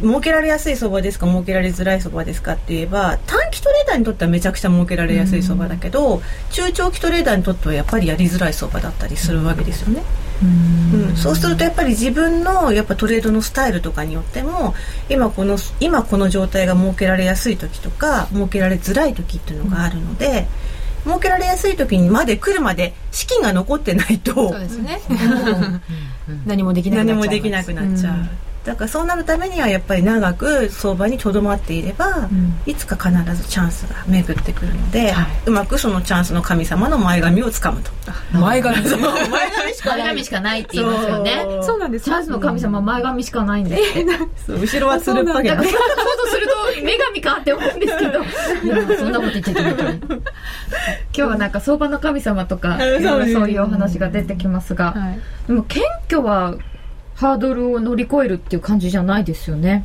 [0.00, 10.02] 儲けられやすい相場ですか儲けられづらい相場ですかって言えば短期トレーダーにとってはめちゃくちゃ儲けられやすい相場だけど、うん、中長期トレーダーにとってはやっぱりやりづらい相場だったりするわけですよね。
[10.42, 14.74] うん、そうするとやっぱり自分のやっぱトレードのスタイルとかによっても
[15.08, 20.48] 今この今この状態が設けられやすい時とか設けられづらい時っていうのがあるので、
[21.06, 25.00] うん、設けられやすい時にまで来るまで資金が残ってないとそうですね。
[27.04, 28.51] 何もできなくなっちゃう。
[28.64, 37.90] だからそうなるためにはやっぱり長く相場にとどまっていれば、うん、いつか必ずチャンスが巡ってくるので、はい、うまくそのチャンスの神様の前髪をつかむと。
[38.32, 38.76] 前髪。
[38.82, 39.74] 前髪。
[39.74, 41.46] しか前髪しかないって言いますよね。
[41.62, 41.78] そう。
[41.82, 42.04] なんです。
[42.04, 43.76] チャンスの神様前髪しかないんで
[44.36, 48.22] す後ろはつるっぱげそうすると女神かって思うんですけど。
[48.96, 50.16] そんなこと言っちゃいけない今
[51.12, 52.84] 日はなんか相場の神様とかそ
[53.42, 56.54] ういうお話が出てきますが、はい、でも謙虚は
[57.14, 59.84] ハードルを乗り越えるっていう感じじゃないですよね。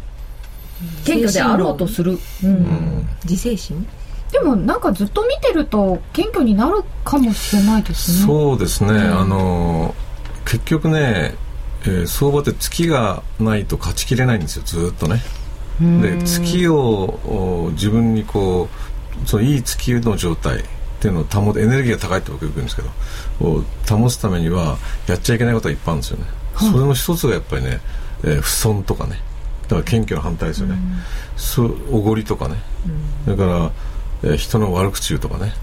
[1.05, 3.87] 謙虚であろうとする、うん、自制心？
[4.31, 8.25] でもなんかずっと見てると謙虚になるかもしれないですね。
[8.27, 9.95] そうですね、うん、あの
[10.45, 11.35] 結局ね、
[11.83, 14.63] えー、相場って月がないと勝ちきれないんですよ。
[14.65, 15.21] ずっとね。
[15.79, 18.67] で月を自分にこ
[19.23, 20.63] うそのいい月の状態っ
[20.99, 27.79] ていうのを保てエネルギーが高いって僕よく言うんですけどを保つためにはやっちゃいけないことがいっぱいあるんですよね、はい、それの一つがやっぱりね、
[28.23, 29.19] えー、不損とかね。
[29.63, 30.77] だから謙虚の反対ですよね、
[31.35, 32.55] そおごりとかね、
[33.25, 33.71] それから
[34.23, 35.53] えー、人の悪口言うとかね、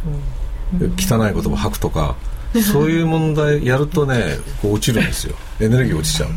[0.81, 2.17] うん、汚い言葉吐くとか、
[2.73, 5.35] そういう問題やるとねこう落ちるんですよ。
[5.61, 6.31] エネルギー落ちちゃう。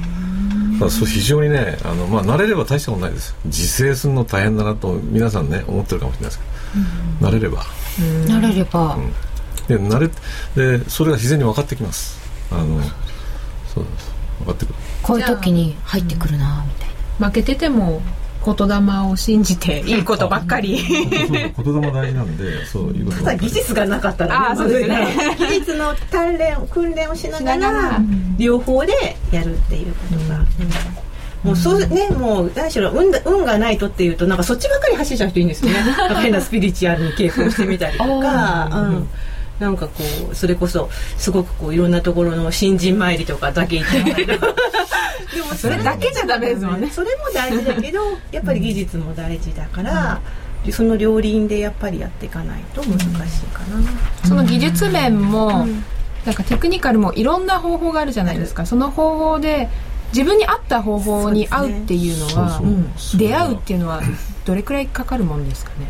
[0.80, 3.36] だそ非常にねあの、まあ、慣れれば大したことないです。
[3.46, 6.40] 自制するの大変だなと皆さんね思ってるかもしれないです
[7.20, 7.66] けど、慣れれば。
[8.26, 12.18] 慣れれば、うん、で慣れでそれが自然に分かってきます。
[12.52, 12.82] あの
[13.74, 14.76] そうです分かってくる。
[15.04, 17.28] こういう時に入ってくるなみたいな。
[17.28, 18.02] 負けてても
[18.46, 20.82] 言霊を信じていいことばっかり。
[20.88, 23.18] 言霊大事なんでそういうこと。
[23.18, 25.36] ただ技術がなかったら、ね、あそうですね。
[25.38, 28.00] 技術の鍛錬訓練をしながら
[28.38, 28.94] 両方で
[29.32, 30.46] やるっていうことが、
[31.44, 35.78] もうそうね、もう何しろ運運がないとっていうとなんかそっちばっかり走っちゃう人いいんですよね。
[36.22, 39.10] 変なスピリチュアルに稽古をしてみたりとか、うん、
[39.60, 44.38] なんかこうそれこそすごくこういろんなところの新人参りとかだけ行って で
[45.42, 46.90] もそれだけじゃダメですもんね。
[46.90, 48.00] それも大事だけど
[48.32, 50.20] やっぱり技術も大事だから、
[50.66, 53.08] うん、その両輪でやっぱりやっていかないと難しい
[53.48, 53.88] かな、うん、
[54.24, 55.84] その技術面も、うん、
[56.26, 59.70] なんかテクニカルもいろんな方法があるじゃないですか、その方法で
[60.14, 62.86] 自分に合った方法に合うっていうのは、ね、
[63.16, 64.02] 出会うっていうのは
[64.46, 65.88] どれくらいかかるもんですかね？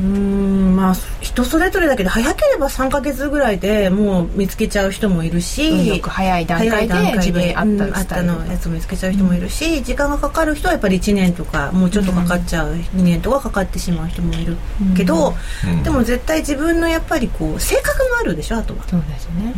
[0.00, 14.56] うんまあ人それぞれだけど早ければ3か月ぐらいでもう見つけちゃう人もいるし、よく早い段階で自分に合ったあったのやつを見つけちゃう人もいるし、うん、時間がかかる人はやっぱり1年とかもうちょっとかかっちゃう、うん、2年とかかかってしまう人もいる
[14.96, 15.34] けど、
[15.66, 19.54] うん、でも絶対自分のやっぱりこう性格もあるでしょあとはそうですね、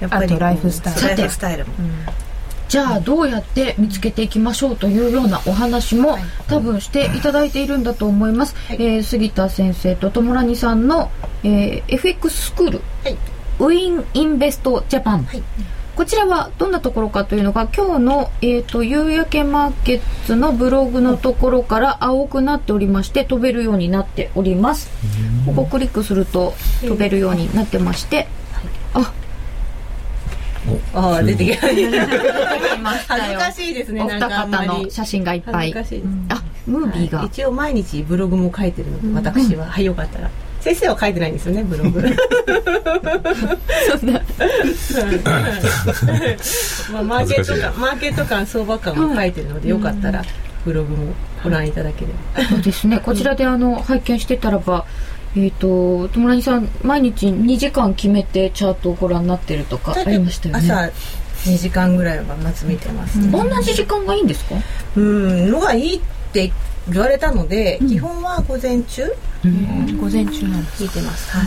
[0.00, 1.00] やっぱりライフスタイル。
[1.02, 1.72] ライフスタイルも、
[2.74, 6.18] じゃあどうやって見つけていきましょうというようなお話も
[6.48, 11.08] 多分していただいているんだと思います、はい、えー、杉田先生と友良さんの、
[11.44, 13.12] えー、FX スクール、はい、
[13.60, 15.42] ウィンインベストジャパン、はい、
[15.94, 24.90] こちらはどんなところかというのが今日の、えーと、夕焼けマーケッツのブログのところから青くなっておりまして飛べるようになっております。
[25.46, 28.26] ここクリックすると飛べるようになってまして。
[28.94, 29.12] あ
[30.94, 31.66] ああ出てきた。
[31.68, 31.90] 恥ず
[33.38, 35.72] かしいですねお二方の写真がいっぱい。
[35.72, 40.30] 恥ずかしいです、あムービーが、一応毎日ブログも書いてるので私は、はいよかったら。
[40.60, 42.00] 先生は書いてないんですよねブログ。
[42.00, 42.06] そ
[44.06, 44.20] んな。
[46.90, 50.24] まあマーケット感マーケット感相場感も書いてるので、よかったら
[50.64, 51.12] ブログも
[51.42, 52.42] ご覧いただければ。
[52.48, 52.98] そうですね。
[52.98, 54.86] こちらであの拝見してたらば
[55.36, 60.60] えっ、ー、と友達さん毎日2時間決めてチャートをご覧になってるとかありましたよね。
[60.70, 60.90] 朝
[61.50, 64.54] 2時間ぐらいはまず見てます、ね、同じ時間がいいんですか？
[64.96, 66.00] うんのがいいっ
[66.32, 66.50] て
[66.90, 69.04] 言われたので、うん、基本は午前中、
[69.44, 71.42] うん、午前中なんです見てます、は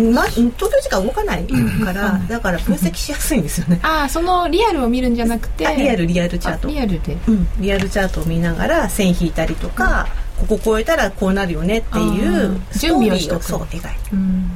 [0.00, 0.02] い。
[0.02, 6.68] ま、東京時間動かないから、だから分析しやすいんですよね、 ああそのリアルを見るんじゃなくてリアルリアルチャート。
[6.68, 10.08] リアルで、うん、リアルチャートを見ながら線引いたりとか、
[10.48, 13.44] ここ超えたらこうなるよねっていう準備をしとく。
[13.44, 14.50] そう描いて、うん、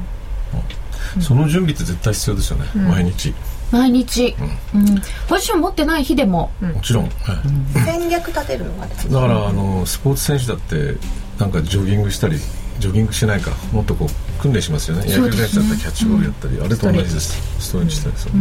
[1.21, 3.33] その準備って絶対必要ですよね、うん、毎日。
[3.71, 4.35] 毎日、
[4.73, 7.11] うん、ポジション持ってない日でも、もちろん、はい、
[7.85, 10.95] 戦略立てるのがだからあのスポーツ選手だって
[11.37, 12.37] なんかジョギングしたり
[12.79, 15.03] ジョギングしないかもっとこう訓練しますよね。
[15.07, 17.41] 野球選手だったらキャッチボールやったり、あれと同じです。
[17.59, 17.95] ストレッチ。
[17.97, 18.31] したりそう、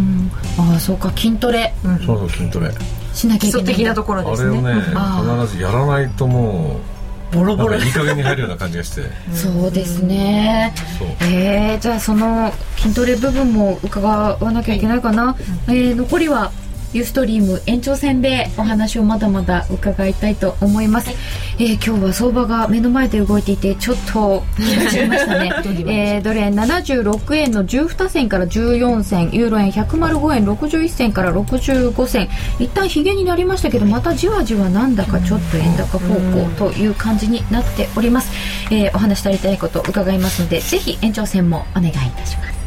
[0.58, 2.70] ああそうか筋トレ、そうそう筋トレ。
[3.14, 3.66] しなきゃいけない。
[3.66, 4.50] 的なところですね。
[4.50, 6.95] あれをね必ずやらないともう
[7.32, 7.76] ボロボロ。
[7.78, 9.02] いい加減に入るような感じがして。
[9.32, 11.24] そうですね、う。
[11.24, 15.36] ん、えー、じゃあその筋トレ部分も伺わなきゃいけないかな、は
[15.68, 16.52] い、えー、残りは
[16.96, 21.10] ユーストリーム延長戦でお話をまだまだ伺いたいと思います、
[21.58, 25.38] えー、今日は相場が目の前で動いていてちょっと 気がしました。
[25.38, 25.52] ね、
[25.86, 32.28] えー、ドル円76円の12銭から14銭ユーロ円105円61銭から65銭。
[32.58, 38.30] 一旦ひげになりましたけどまたじわじわなんだかちょっと円高方向という感じになっております、
[38.70, 42.65] えー、お話し足りたいこと伺いますのでぜひ延長戦もお願いいたします